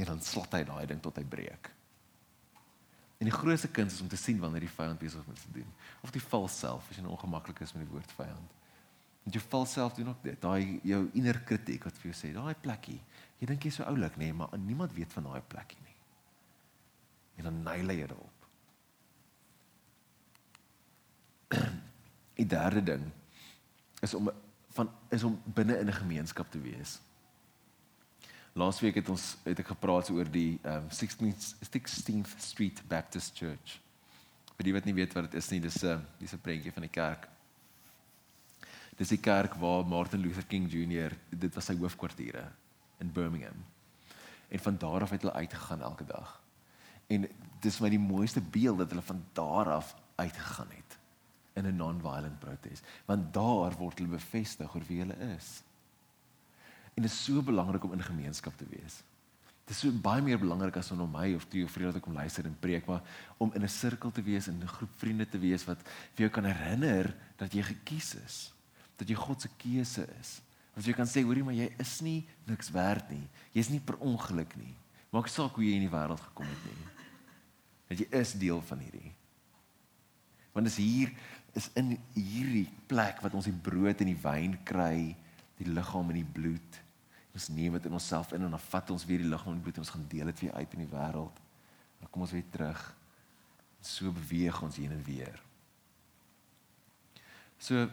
en 0.00 0.12
dan 0.12 0.24
slat 0.24 0.54
hy 0.56 0.62
daai 0.68 0.86
ding 0.86 1.02
tot 1.02 1.18
hy 1.20 1.26
breek 1.36 1.72
en 3.20 3.28
die 3.28 3.36
grootste 3.36 3.68
kuns 3.68 3.98
is 3.98 4.04
om 4.04 4.08
te 4.08 4.20
sien 4.20 4.38
wanneer 4.40 4.64
die 4.64 4.76
vyand 4.76 5.00
besig 5.00 5.20
is 5.20 5.28
om 5.28 5.42
te 5.42 5.52
doen 5.58 5.74
of 6.06 6.14
die 6.14 6.24
vals 6.30 6.56
self 6.62 6.88
as 6.90 7.00
jy 7.00 7.04
nou 7.04 7.16
ongemaklik 7.16 7.60
is 7.66 7.74
met 7.76 7.84
die 7.84 7.92
woord 7.92 8.16
vyand 8.20 8.56
want 9.24 9.36
jy 9.36 9.42
val 9.52 9.66
self 9.68 9.98
doen 9.98 10.14
ook 10.14 10.22
dit 10.24 10.40
daai 10.40 10.80
jou 10.92 11.02
inner 11.12 11.40
kritiek 11.48 11.84
wat 11.84 11.98
vir 12.00 12.12
jou 12.12 12.18
sê 12.22 12.32
daai 12.36 12.54
plekkie 12.54 13.00
Jy 13.40 13.48
dink 13.48 13.64
jy's 13.64 13.78
so 13.80 13.86
oulik, 13.88 14.18
nê, 14.20 14.28
nee, 14.28 14.36
maar 14.36 14.52
niemand 14.60 14.92
weet 14.92 15.14
van 15.16 15.24
daai 15.30 15.40
plekkie 15.48 15.80
nie. 15.80 15.96
En 17.40 17.48
dan 17.48 17.62
nail 17.64 17.92
jy 17.94 18.04
dit 18.04 18.18
op. 18.20 18.36
Die 22.40 22.48
derde 22.48 22.82
ding 22.84 23.08
is 24.04 24.14
om 24.16 24.28
van 24.76 24.88
is 25.12 25.24
om 25.26 25.34
binne 25.44 25.78
in 25.80 25.88
'n 25.88 26.00
gemeenskap 26.04 26.50
te 26.50 26.60
wees. 26.60 27.00
Laasweek 28.52 28.94
het 28.98 29.08
ons 29.08 29.36
het 29.44 29.60
ek 29.62 29.68
gepraat 29.70 30.10
oor 30.10 30.26
die 30.26 30.58
um, 30.66 30.88
16th 30.90 31.52
16th 31.62 32.32
Street 32.42 32.82
Baptist 32.88 33.36
Church. 33.38 33.76
Vir 34.56 34.66
die 34.66 34.74
wat 34.74 34.88
nie 34.88 34.94
weet 34.96 35.14
wat 35.14 35.28
dit 35.28 35.38
is 35.38 35.50
nie, 35.52 35.60
dis 35.62 35.82
'n 35.84 35.86
uh, 35.86 36.00
dis 36.18 36.34
'n 36.34 36.42
prentjie 36.42 36.72
van 36.72 36.82
die 36.82 36.90
kerk. 36.90 37.28
Dis 38.98 39.08
die 39.08 39.20
kerk 39.22 39.54
waar 39.54 39.86
Martin 39.86 40.20
Luther 40.20 40.44
King 40.44 40.66
Jr. 40.68 41.16
dit 41.30 41.54
was 41.54 41.64
sy 41.64 41.76
hoofkwartiere 41.76 42.50
in 42.98 43.12
Birmingham. 43.12 43.64
En 44.48 44.58
van 44.58 44.76
daar 44.76 45.02
af 45.02 45.10
het 45.10 45.22
hulle 45.22 45.32
uitgegaan 45.32 45.82
elke 45.82 46.04
dag. 46.04 46.40
En 47.06 47.28
dis 47.60 47.80
my 47.80 47.88
die 47.88 47.98
mooiste 47.98 48.40
beeld 48.40 48.78
dat 48.78 48.90
hulle 48.90 49.02
van 49.02 49.24
daar 49.32 49.72
af 49.72 49.94
uitgegaan 50.16 50.70
het 50.70 50.98
in 51.54 51.66
'n 51.66 51.76
non-violent 51.76 52.38
protest, 52.38 52.84
want 53.06 53.32
daar 53.34 53.72
word 53.78 53.98
hulle 53.98 54.18
bevestig 54.18 54.74
oor 54.74 54.84
wie 54.86 54.98
hulle 54.98 55.16
is. 55.36 55.62
En 56.94 57.02
dit 57.02 57.10
is 57.10 57.24
so 57.24 57.42
belangrik 57.42 57.84
om 57.84 57.92
in 57.92 58.02
gemeenskap 58.02 58.56
te 58.56 58.66
wees. 58.70 59.00
Dit 59.64 59.76
is 59.76 59.84
so 59.84 59.94
baie 60.02 60.22
meer 60.22 60.38
belangrik 60.38 60.76
as 60.80 60.90
om 60.90 61.04
my 61.06 61.28
of 61.34 61.44
of 61.44 61.72
drie 61.72 61.86
wat 61.86 61.96
ek 61.96 62.02
kom 62.02 62.16
luister 62.18 62.44
en 62.44 62.56
preek, 62.58 62.86
maar 62.86 63.02
om 63.38 63.52
in 63.54 63.62
'n 63.62 63.68
sirkel 63.68 64.10
te 64.10 64.22
wees 64.22 64.48
en 64.48 64.58
'n 64.58 64.66
groep 64.66 64.90
vriende 64.96 65.28
te 65.28 65.38
wees 65.38 65.64
wat 65.64 65.78
vir 66.14 66.26
jou 66.26 66.28
kan 66.28 66.44
herinner 66.44 67.14
dat 67.36 67.52
jy 67.52 67.62
gekies 67.62 68.14
is, 68.14 68.52
dat 68.96 69.08
jy 69.08 69.14
God 69.14 69.40
se 69.40 69.48
keuse 69.56 70.08
is. 70.20 70.40
As 70.76 70.86
jy 70.86 70.92
kan 70.92 71.06
sê, 71.06 71.22
hoorie, 71.22 71.44
maar 71.44 71.54
jy 71.54 71.68
is 71.78 72.00
nie 72.00 72.26
niks 72.46 72.70
werd 72.70 73.10
nie. 73.10 73.28
Jy's 73.52 73.70
nie 73.70 73.80
per 73.80 73.96
ongeluk 73.96 74.56
nie. 74.56 74.74
Maak 75.10 75.28
saak 75.28 75.54
hoe 75.54 75.64
jy 75.64 75.74
in 75.74 75.88
die 75.88 75.92
wêreld 75.92 76.20
gekom 76.20 76.46
het 76.46 76.64
nie. 76.64 76.86
Dat 77.90 77.98
jy 77.98 78.06
is 78.20 78.32
deel 78.32 78.62
van 78.62 78.78
hierdie. 78.78 79.12
Want 80.52 80.66
dis 80.66 80.76
hier 80.76 81.12
is 81.58 81.70
in 81.74 81.96
hierdie 82.14 82.68
plek 82.86 83.22
wat 83.22 83.34
ons 83.34 83.48
die 83.48 83.60
brood 83.66 84.00
en 84.02 84.06
die 84.06 84.22
wyn 84.22 84.56
kry, 84.64 85.16
die 85.60 85.68
liggaam 85.68 86.08
en 86.10 86.18
die 86.20 86.30
bloed 86.38 86.80
Ons 87.34 87.48
neem 87.54 87.76
dit 87.78 87.86
in 87.86 87.94
onsself 87.94 88.32
in 88.34 88.42
en 88.42 88.56
dan 88.56 88.62
vat 88.72 88.90
ons 88.90 89.04
weer 89.06 89.22
die 89.22 89.30
liggaam 89.30 89.54
en 89.54 89.62
bloed 89.62 89.78
en 89.78 89.84
ons 89.84 89.92
gaan 89.94 90.06
deel 90.10 90.30
dit 90.32 90.42
weer 90.44 90.56
uit 90.58 90.72
in 90.74 90.82
die 90.84 90.90
wêreld. 90.90 91.36
Dan 92.00 92.10
kom 92.10 92.24
ons 92.26 92.34
weer 92.34 92.48
terug. 92.50 92.80
So 93.80 94.10
beweeg 94.12 94.58
ons 94.66 94.80
heen 94.80 94.96
en 94.96 95.04
weer. 95.06 95.38
So 97.60 97.86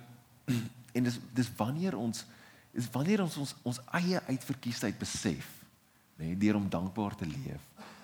en 0.97 1.06
dis 1.06 1.19
dis 1.38 1.51
wanneer 1.60 1.97
ons 1.99 2.25
is 2.77 2.89
wanneer 2.93 3.21
ons 3.23 3.38
ons 3.41 3.53
ons 3.71 3.80
eie 3.99 4.19
uitverkiesheid 4.27 4.97
besef, 4.99 5.47
nê, 6.17 6.32
nee, 6.32 6.39
deur 6.39 6.60
om 6.60 6.67
dankbaar 6.69 7.15
te 7.17 7.25
leef, 7.30 7.63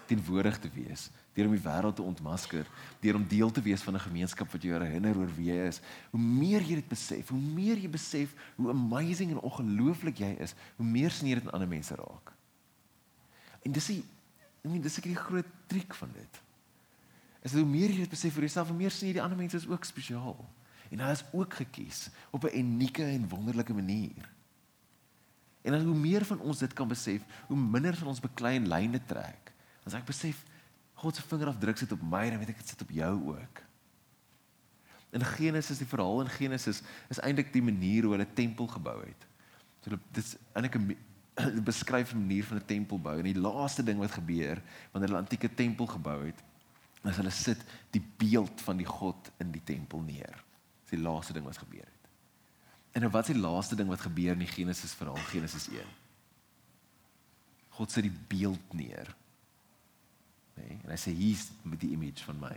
teenwoordig 0.10 0.58
te 0.62 0.72
wees, 0.74 1.10
deur 1.34 1.50
om 1.50 1.56
die 1.56 1.64
wêreld 1.64 1.96
te 1.96 2.06
ontmasker, 2.06 2.68
deur 3.02 3.18
om 3.18 3.28
deel 3.28 3.52
te 3.52 3.62
wees 3.62 3.82
van 3.82 3.96
'n 3.96 4.06
gemeenskap 4.06 4.52
wat 4.52 4.62
jou 4.62 4.74
herinner 4.74 5.18
oor 5.18 5.36
wie 5.36 5.52
jy 5.52 5.68
is. 5.68 5.82
Hoe 6.12 6.22
meer 6.22 6.62
jy 6.62 6.76
dit 6.76 6.88
besef, 6.88 7.30
hoe 7.30 7.40
meer 7.40 7.78
jy 7.78 7.90
besef 7.90 8.34
hoe 8.56 8.70
amazing 8.70 9.32
en 9.32 9.40
ongelooflik 9.40 10.18
jy 10.18 10.36
is, 10.40 10.56
hoe 10.76 10.86
meer 10.86 11.12
sien 11.12 11.28
jy 11.28 11.36
dit 11.36 11.44
in 11.44 11.52
ander 11.52 11.68
mense 11.68 11.96
raak. 11.96 12.34
En 13.64 13.72
dis 13.72 13.86
die 13.86 14.04
I 14.64 14.70
mean 14.70 14.82
dis 14.82 14.98
ek 14.98 15.04
die 15.04 15.16
groot 15.16 15.48
triek 15.68 15.94
van 15.94 16.12
dit. 16.14 16.42
Is 17.44 17.52
dat 17.52 17.60
hoe 17.60 17.70
meer 17.70 17.90
jy 17.90 18.06
dit 18.06 18.10
besef 18.10 18.34
vir 18.34 18.46
jouself, 18.48 18.68
hoe 18.68 18.78
meer 18.78 18.92
sien 18.92 19.10
jy 19.10 19.14
die 19.14 19.22
ander 19.22 19.38
mense 19.38 19.58
is 19.58 19.68
ook 19.68 19.84
spesiaal. 19.84 20.40
En 20.90 21.00
hulle 21.00 21.12
is 21.12 21.26
ook 21.34 21.54
gekies 21.54 22.10
op 22.32 22.46
'n 22.46 22.58
unieke 22.58 23.04
en 23.04 23.28
wonderlike 23.30 23.74
manier. 23.74 24.30
En 25.64 25.72
dan 25.72 25.86
hoe 25.86 25.96
meer 25.96 26.26
van 26.26 26.40
ons 26.40 26.60
dit 26.60 26.74
kan 26.74 26.88
besef, 26.88 27.22
hoe 27.48 27.58
minder 27.58 27.96
van 27.96 28.08
ons 28.08 28.20
beklei 28.20 28.56
en 28.56 28.68
lyne 28.68 29.00
trek. 29.06 29.52
As 29.84 29.94
ek 29.94 30.06
besef 30.06 30.46
God 31.04 31.16
se 31.16 31.24
vingerafdruk 31.28 31.78
sit 31.78 31.92
op 31.92 32.04
my, 32.08 32.30
dan 32.32 32.40
weet 32.40 32.54
ek 32.54 32.62
dit 32.62 32.72
sit 32.72 32.82
op 32.86 32.92
jou 32.96 33.14
ook. 33.36 33.62
In 35.14 35.26
Genesis 35.36 35.82
die 35.82 35.88
verhaal 35.88 36.24
in 36.24 36.32
Genesis 36.32 36.80
is 37.12 37.20
eintlik 37.20 37.52
die 37.54 37.62
manier 37.62 38.08
hoe 38.08 38.16
hulle 38.16 38.28
tempel 38.38 38.70
gebou 38.72 38.96
het. 39.04 39.26
So 39.84 39.98
dit 40.00 40.22
is 40.22 40.36
eintlik 40.56 40.80
'n 40.80 41.66
beskryf 41.72 42.14
manier 42.16 42.46
van 42.48 42.58
'n 42.58 42.66
tempel 42.66 43.00
bou 43.00 43.18
en 43.18 43.28
die 43.28 43.40
laaste 43.40 43.84
ding 43.84 44.00
wat 44.00 44.16
gebeur 44.16 44.62
wanneer 44.92 45.10
hulle 45.10 45.22
antieke 45.22 45.54
tempel 45.54 45.88
gebou 45.88 46.26
het, 46.26 46.40
is 47.04 47.18
hulle 47.20 47.30
sit 47.30 47.60
die 47.92 48.04
beeld 48.18 48.62
van 48.62 48.78
die 48.78 48.88
God 48.88 49.32
in 49.38 49.52
die 49.52 49.64
tempel 49.64 50.00
neer. 50.00 50.44
Dis 50.82 50.96
die 50.96 51.04
laaste 51.04 51.34
ding 51.34 51.46
wat 51.46 51.58
gebeur 51.58 51.84
het. 51.84 52.08
En 52.94 53.02
nou 53.02 53.12
wat 53.12 53.28
is 53.28 53.36
die 53.36 53.42
laaste 53.42 53.76
ding 53.76 53.90
wat 53.90 54.02
gebeur 54.02 54.32
in 54.32 54.46
die 54.46 54.54
Genesis 54.56 54.94
verhaal 54.94 55.20
Genesis 55.28 55.68
1? 55.68 55.84
God 57.70 57.92
sit 57.92 58.04
die 58.04 58.18
beeld 58.28 58.74
neer 58.74 59.16
Nee, 60.54 60.80
en 60.84 60.90
hy 60.90 60.98
sê 61.00 61.14
hier's 61.16 61.50
met 61.62 61.80
die 61.82 61.92
image 61.96 62.24
van 62.24 62.40
my. 62.40 62.54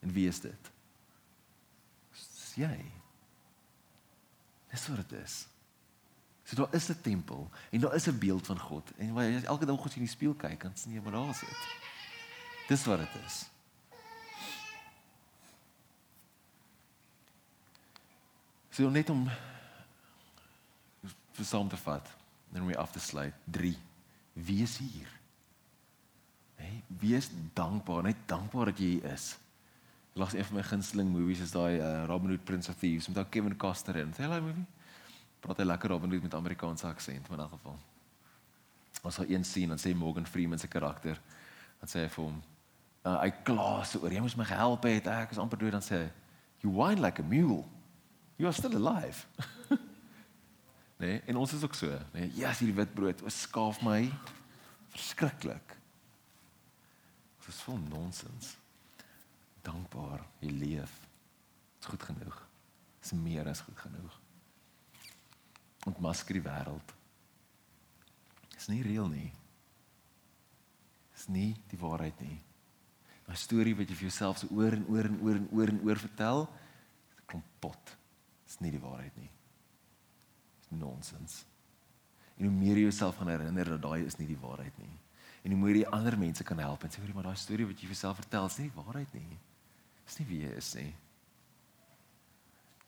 En 0.00 0.12
wie 0.12 0.28
is 0.28 0.40
dit? 0.40 0.70
Dis 2.16 2.54
jy. 2.56 2.76
Dis 4.70 4.86
wat 4.88 5.02
dit 5.02 5.18
is. 5.20 5.46
So 6.44 6.56
daar 6.56 6.74
is 6.74 6.88
'n 6.88 7.00
tempel 7.00 7.50
en 7.70 7.80
daar 7.80 7.94
is 7.94 8.06
'n 8.08 8.18
beeld 8.18 8.46
van 8.46 8.58
God. 8.58 8.90
En 8.96 9.14
jy 9.14 9.42
elke 9.42 9.66
dag 9.66 9.80
God 9.80 9.94
in 9.94 10.02
die 10.02 10.10
spieël 10.10 10.34
kyk, 10.34 10.62
dan 10.62 10.76
sien 10.76 10.92
jy 10.92 11.00
maar 11.00 11.12
daar 11.12 11.34
sit. 11.34 11.58
Dis 12.68 12.84
wat 12.84 12.98
dit 12.98 13.22
is. 13.26 13.50
So 18.70 18.88
net 18.90 19.10
om 19.10 19.30
vir 21.32 21.44
saam 21.44 21.68
te 21.68 21.76
vat, 21.76 22.08
dan 22.48 22.66
we 22.66 22.76
af 22.76 22.92
te 22.92 23.00
sluit 23.00 23.34
3. 23.44 23.78
Wie 24.32 24.62
is 24.62 24.78
hier? 24.78 25.19
Hey, 26.60 26.82
wees 27.00 27.30
dankbaar, 27.56 28.02
net 28.02 28.16
dankbaar 28.28 28.68
dat 28.70 28.80
jy 28.82 28.90
hier 28.98 29.12
is. 29.14 29.32
Laas 30.18 30.34
een 30.36 30.44
van 30.44 30.58
my 30.58 30.64
gunsteling 30.66 31.08
movies 31.08 31.40
is 31.40 31.54
daai 31.54 31.78
uh, 31.78 32.04
Robin 32.10 32.34
Hood 32.34 32.44
Prince 32.44 32.68
of 32.70 32.76
Thieves. 32.76 33.08
Met 33.08 33.22
ou 33.22 33.24
Kevin 33.32 33.56
Costner 33.56 34.02
in. 34.02 34.12
Sê 34.12 34.26
hy 34.28 34.40
movie? 34.44 34.66
Praat 35.40 35.62
hy 35.62 35.66
lekker 35.70 35.94
Robin 35.94 36.12
Hood 36.12 36.26
met 36.26 36.36
Amerikaanse 36.36 36.88
aksent 36.90 37.30
in 37.32 37.40
elk 37.40 37.54
geval. 37.54 37.78
Ons 39.00 39.16
sal 39.16 39.30
een 39.30 39.46
sien 39.48 39.72
dan 39.72 39.80
sê 39.80 39.94
Morgan 39.96 40.28
Freeman 40.28 40.60
se 40.60 40.68
karakter. 40.68 41.16
Dan 41.80 41.92
sê 41.92 42.04
hy 42.04 42.12
vir 42.12 42.24
hom 42.26 42.36
uh, 43.06 43.16
hy 43.22 43.30
kla 43.48 43.70
so 43.88 44.04
oor 44.04 44.12
jy 44.12 44.20
moes 44.20 44.36
my 44.36 44.44
gehelp 44.50 44.84
het. 44.90 45.08
Ek 45.08 45.32
is 45.32 45.40
amper 45.40 45.62
dood. 45.62 45.72
Dan 45.78 45.86
sê 45.86 46.02
hy 46.02 46.08
you 46.60 46.74
whine 46.76 47.00
like 47.00 47.22
a 47.22 47.24
mule. 47.24 47.62
You 48.36 48.50
are 48.50 48.56
still 48.56 48.76
alive. 48.76 49.24
Nee 51.00 51.22
en 51.32 51.38
ons 51.40 51.52
is 51.56 51.62
ook 51.64 51.72
so 51.72 51.88
nee 52.12 52.26
ja 52.36 52.50
yes, 52.50 52.58
hierdie 52.60 52.76
witbrood 52.76 53.22
o 53.24 53.30
skaaf 53.32 53.78
my. 53.80 54.02
Verskriklik 54.92 55.79
Dit 57.40 57.54
is 57.54 57.62
vol 57.64 57.78
nonsens. 57.88 58.54
Dankbaar 59.64 60.24
jy 60.40 60.50
leef. 60.52 60.92
Dit 61.00 61.86
is 61.86 61.90
goed 61.92 62.04
genoeg. 62.10 62.36
Dit 63.00 63.08
is 63.08 63.16
meer 63.16 63.48
as 63.48 63.62
goed 63.64 63.78
genoeg. 63.80 64.20
Ontmasker 65.88 66.36
die 66.36 66.44
wêreld. 66.44 66.94
Dit 68.50 68.60
is 68.60 68.68
nie 68.68 68.82
reël 68.84 69.08
nie. 69.08 69.30
Dit 71.10 71.22
is 71.22 71.26
nie 71.32 71.50
die 71.72 71.80
waarheid 71.80 72.20
nie. 72.20 72.38
'n 73.30 73.36
Storie 73.36 73.76
wat 73.78 73.88
jy 73.88 73.94
vir 73.94 74.08
jouself 74.08 74.38
so 74.38 74.48
oor 74.58 74.74
en 74.74 74.86
oor 74.90 75.06
en 75.06 75.20
oor 75.22 75.36
en 75.36 75.48
oor 75.54 75.68
en 75.68 75.80
oor 75.86 75.98
vertel, 76.02 76.48
dit 77.14 77.26
kom 77.30 77.42
pot. 77.60 77.84
Dit 77.84 78.50
is 78.50 78.58
nie 78.60 78.72
die 78.74 78.82
waarheid 78.82 79.16
nie. 79.16 79.30
Dit 79.30 80.64
is 80.64 80.78
nonsens. 80.78 81.44
En 82.36 82.48
hoe 82.48 82.54
meer 82.54 82.76
jy 82.76 82.88
jouself 82.88 83.16
gaan 83.16 83.28
herinner 83.28 83.64
dat 83.64 83.82
daai 83.82 84.04
is 84.04 84.18
nie 84.18 84.26
die 84.26 84.40
waarheid 84.40 84.76
nie 84.78 84.98
en 85.42 85.52
hoe 85.52 85.60
moet 85.60 85.76
jy 85.76 85.84
ander 85.96 86.18
mense 86.18 86.44
kan 86.44 86.58
help 86.58 86.84
en 86.84 86.92
sê 86.92 87.00
hoorie 87.00 87.14
maar 87.16 87.30
daai 87.30 87.40
storie 87.40 87.66
wat 87.66 87.78
jy 87.78 87.88
vir 87.88 87.96
jouself 87.96 88.20
vertel 88.20 88.48
is 88.50 88.58
nie 88.60 88.72
waarheid 88.74 89.14
nie. 89.16 89.38
Dis 90.04 90.18
nie 90.20 90.26
wie 90.28 90.40
jy 90.44 90.52
is 90.60 90.74
nie. 90.76 90.90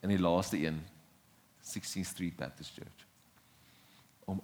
En 0.02 0.12
die 0.12 0.20
laaste 0.20 0.58
een 0.60 0.82
16th 1.62 2.10
Street 2.10 2.36
Baptist 2.36 2.74
Church. 2.74 3.06
Om 4.26 4.42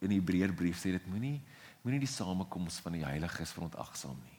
in 0.00 0.14
die 0.14 0.20
Hebreërbrief 0.20 0.78
sê 0.80 0.94
dit 0.96 1.08
moenie 1.10 1.38
moenie 1.80 2.02
die 2.02 2.12
samekoms 2.12 2.76
van 2.84 2.92
die 2.92 3.04
heiliges 3.06 3.54
verontagsaam 3.56 4.18
nie. 4.20 4.38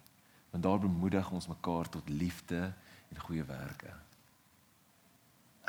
Want 0.52 0.64
daar 0.64 0.82
bemoedig 0.84 1.32
ons 1.34 1.50
mekaar 1.50 1.90
tot 1.90 2.10
liefde 2.10 2.68
en 3.10 3.24
goeie 3.26 3.46
werke. 3.48 3.94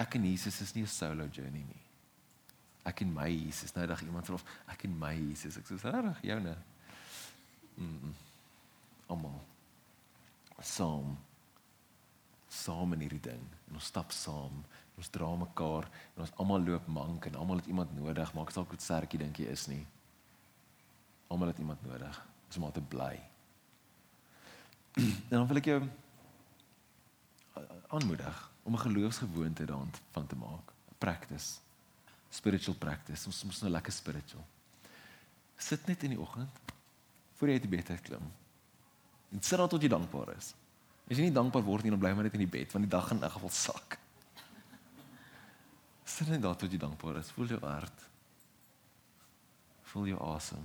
Ek 0.00 0.18
en 0.18 0.26
Jesus 0.28 0.60
is 0.60 0.74
nie 0.74 0.82
'n 0.82 0.86
solo 0.86 1.28
journey 1.32 1.64
nie. 1.64 1.84
Ek 2.84 3.00
en 3.00 3.12
my 3.14 3.28
Jesus, 3.28 3.74
nou 3.74 3.86
dag 3.86 4.02
iemand 4.02 4.26
vra 4.26 4.34
of 4.34 4.44
ek 4.68 4.84
en 4.84 4.98
my 4.98 5.14
Jesus, 5.14 5.56
ek 5.56 5.66
sê 5.66 5.76
regtig 5.76 6.22
joune. 6.22 6.56
Mm. 7.76 8.14
Almal. 9.06 9.40
Saam. 10.60 11.16
Saam 12.48 12.92
in 12.92 13.00
hierdie 13.06 13.20
ding. 13.20 13.44
En 13.68 13.80
ons 13.80 13.90
stap 13.92 14.12
saam 14.12 14.62
ons 15.02 15.08
dra 15.10 15.28
mekaar 15.34 15.88
en 16.14 16.22
ons 16.24 16.34
almal 16.42 16.62
loop 16.66 16.86
mank 16.92 17.26
en 17.26 17.38
almal 17.40 17.62
het 17.62 17.70
iemand 17.72 17.94
nodig. 17.96 18.34
Maak 18.36 18.52
saak 18.54 18.70
hoe 18.70 18.80
sterk 18.80 19.14
jy 19.14 19.22
dink 19.24 19.40
jy 19.40 19.48
is 19.50 19.66
nie. 19.70 19.82
Almal 21.32 21.52
het 21.52 21.58
iemand 21.62 21.82
nodig. 21.86 22.20
Om 22.52 22.60
maar 22.60 22.74
te 22.76 22.84
bly. 22.94 23.16
En 25.02 25.38
dan 25.38 25.46
wil 25.48 25.56
ek 25.56 25.70
jou 25.70 25.80
aanmoedig 27.88 28.50
om 28.62 28.74
'n 28.76 28.84
geloofsgewoonte 28.84 29.64
daaraan 29.64 29.90
van 30.12 30.26
te 30.26 30.36
maak. 30.36 30.72
Practice. 30.98 31.60
Spiritual 32.30 32.76
practice. 32.76 33.26
Ons 33.26 33.44
moet 33.44 33.60
nou 33.60 33.72
lekker 33.72 33.92
spiritual. 33.92 34.44
Sit 35.56 35.86
net 35.86 36.02
in 36.02 36.10
die 36.10 36.20
oggend 36.20 36.60
voor 37.42 37.50
jy 37.50 37.58
uit 37.58 37.64
die 37.66 37.74
bed 37.74 37.88
uitklim. 37.90 38.26
En 39.34 39.40
sit 39.42 39.58
daar 39.58 39.68
tot 39.68 39.82
jy 39.82 39.88
dankbaar 39.90 40.28
is. 40.36 40.52
As 41.10 41.18
jy 41.18 41.24
nie 41.26 41.34
dankbaar 41.34 41.64
word 41.66 41.82
nie, 41.82 41.90
dan 41.90 41.98
bly 41.98 42.12
maar 42.14 42.28
net 42.28 42.36
in 42.38 42.44
die 42.44 42.52
bed 42.52 42.70
want 42.70 42.86
die 42.86 42.92
dag 42.92 43.08
gaan 43.08 43.18
in 43.18 43.26
elk 43.26 43.34
geval 43.34 43.50
sak. 43.50 43.96
Sit 46.06 46.30
net 46.30 46.44
daar 46.44 46.54
tot 46.60 46.70
jy 46.70 46.78
dankbaar 46.78 47.18
is. 47.18 47.32
Voel 47.34 47.50
jou 47.50 47.58
hart. 47.64 48.04
Voel 49.90 50.12
jou 50.12 50.20
asem. 50.28 50.62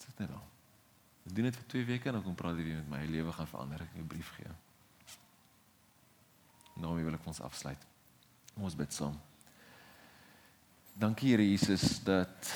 Sit 0.00 0.24
net 0.24 0.32
daar. 0.32 0.48
Ek 1.28 1.36
doen 1.36 1.50
dit 1.50 1.60
vir 1.60 1.68
2 1.76 1.88
weke 1.92 2.08
en 2.08 2.16
dan 2.16 2.24
kom 2.24 2.40
praat 2.40 2.56
jy 2.56 2.70
weer 2.70 2.80
met 2.80 2.88
my. 2.88 3.04
My 3.04 3.12
lewe 3.18 3.36
gaan 3.36 3.52
verander. 3.52 3.84
Ek 3.84 4.00
'n 4.00 4.08
brief 4.08 4.32
gee. 4.38 4.48
Nou 6.80 6.96
wil 6.96 7.20
ek 7.20 7.26
ons 7.26 7.44
afsluit. 7.44 7.84
Ons 8.56 8.74
bid 8.74 8.92
saam. 8.92 9.20
Dankie 10.96 11.36
Here 11.36 11.44
Jesus 11.44 12.00
dat 12.00 12.54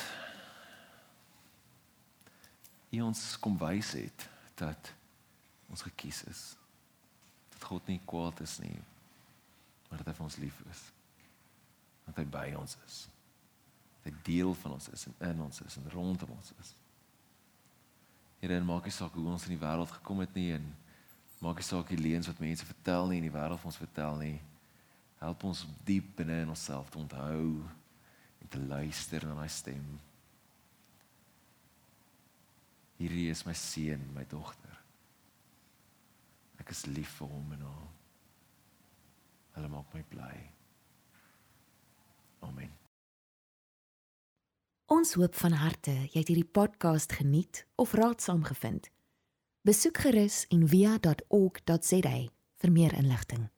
U 2.95 3.01
ons 3.09 3.23
kom 3.43 3.57
wys 3.59 3.95
het 3.99 4.29
dat 4.59 4.93
ons 5.73 5.83
gekies 5.83 6.23
is. 6.31 6.43
Dat 7.55 7.67
God 7.67 7.91
nie 7.91 8.01
kwaad 8.07 8.43
is 8.45 8.59
nie, 8.63 8.77
maar 9.89 10.03
dat 10.03 10.13
hy 10.13 10.15
vir 10.19 10.27
ons 10.29 10.39
lief 10.43 10.61
is. 10.71 10.85
Dat 12.07 12.21
hy 12.21 12.27
by 12.31 12.47
ons 12.61 12.77
is. 12.87 13.01
Dat 13.99 14.11
hy 14.11 14.15
deel 14.29 14.55
van 14.63 14.77
ons 14.77 14.89
is 14.95 15.07
en 15.09 15.19
in 15.33 15.45
ons 15.49 15.61
is 15.65 15.79
en 15.81 15.93
rondom 15.95 16.35
ons 16.37 16.55
is. 16.63 16.75
Here, 18.43 18.59
en 18.59 18.67
maak 18.69 18.85
nie 18.85 18.93
saak 18.93 19.15
hoe 19.17 19.27
ons 19.33 19.47
in 19.49 19.55
die 19.55 19.63
wêreld 19.63 19.93
gekom 19.99 20.21
het 20.21 20.35
nie 20.37 20.51
en 20.53 20.67
maak 21.41 21.61
nie 21.61 21.67
saak 21.67 21.89
die 21.89 22.01
leuns 22.01 22.29
wat 22.29 22.43
mense 22.43 22.67
vertel 22.69 23.09
nie 23.09 23.23
in 23.23 23.29
die 23.31 23.35
wêreld 23.35 23.65
ons 23.65 23.81
vertel 23.81 24.19
nie. 24.21 24.37
Help 25.23 25.47
ons 25.49 25.65
diep 25.89 26.11
binne 26.19 26.43
in 26.45 26.53
onsself 26.53 26.91
te 26.93 27.01
onthou 27.01 27.65
en 28.45 28.51
te 28.53 28.61
luister 28.61 29.25
na 29.25 29.39
daai 29.39 29.49
stem. 29.49 29.87
Hierdie 32.99 33.31
is 33.31 33.45
my 33.47 33.55
seun, 33.59 34.07
my 34.15 34.25
dogter. 34.31 34.79
Ek 36.63 36.71
is 36.71 36.85
lief 36.87 37.19
vir 37.19 37.31
hom 37.33 37.53
en 37.57 37.67
haar. 37.67 37.91
Hulle 39.57 39.71
maak 39.71 39.95
my 39.95 40.03
bly. 40.11 40.35
Amen. 42.47 42.73
Ons 44.93 45.15
hoop 45.19 45.35
van 45.41 45.57
harte 45.59 45.95
jy 46.13 46.21
het 46.21 46.31
hierdie 46.31 46.51
podcast 46.59 47.17
geniet 47.17 47.65
of 47.81 47.95
raadsaam 47.99 48.45
gevind. 48.45 48.91
Besoek 49.65 50.03
gerus 50.05 50.45
en 50.53 50.67
via.ok.za 50.69 52.17
vir 52.61 52.73
meer 52.73 52.95
inligting. 52.99 53.49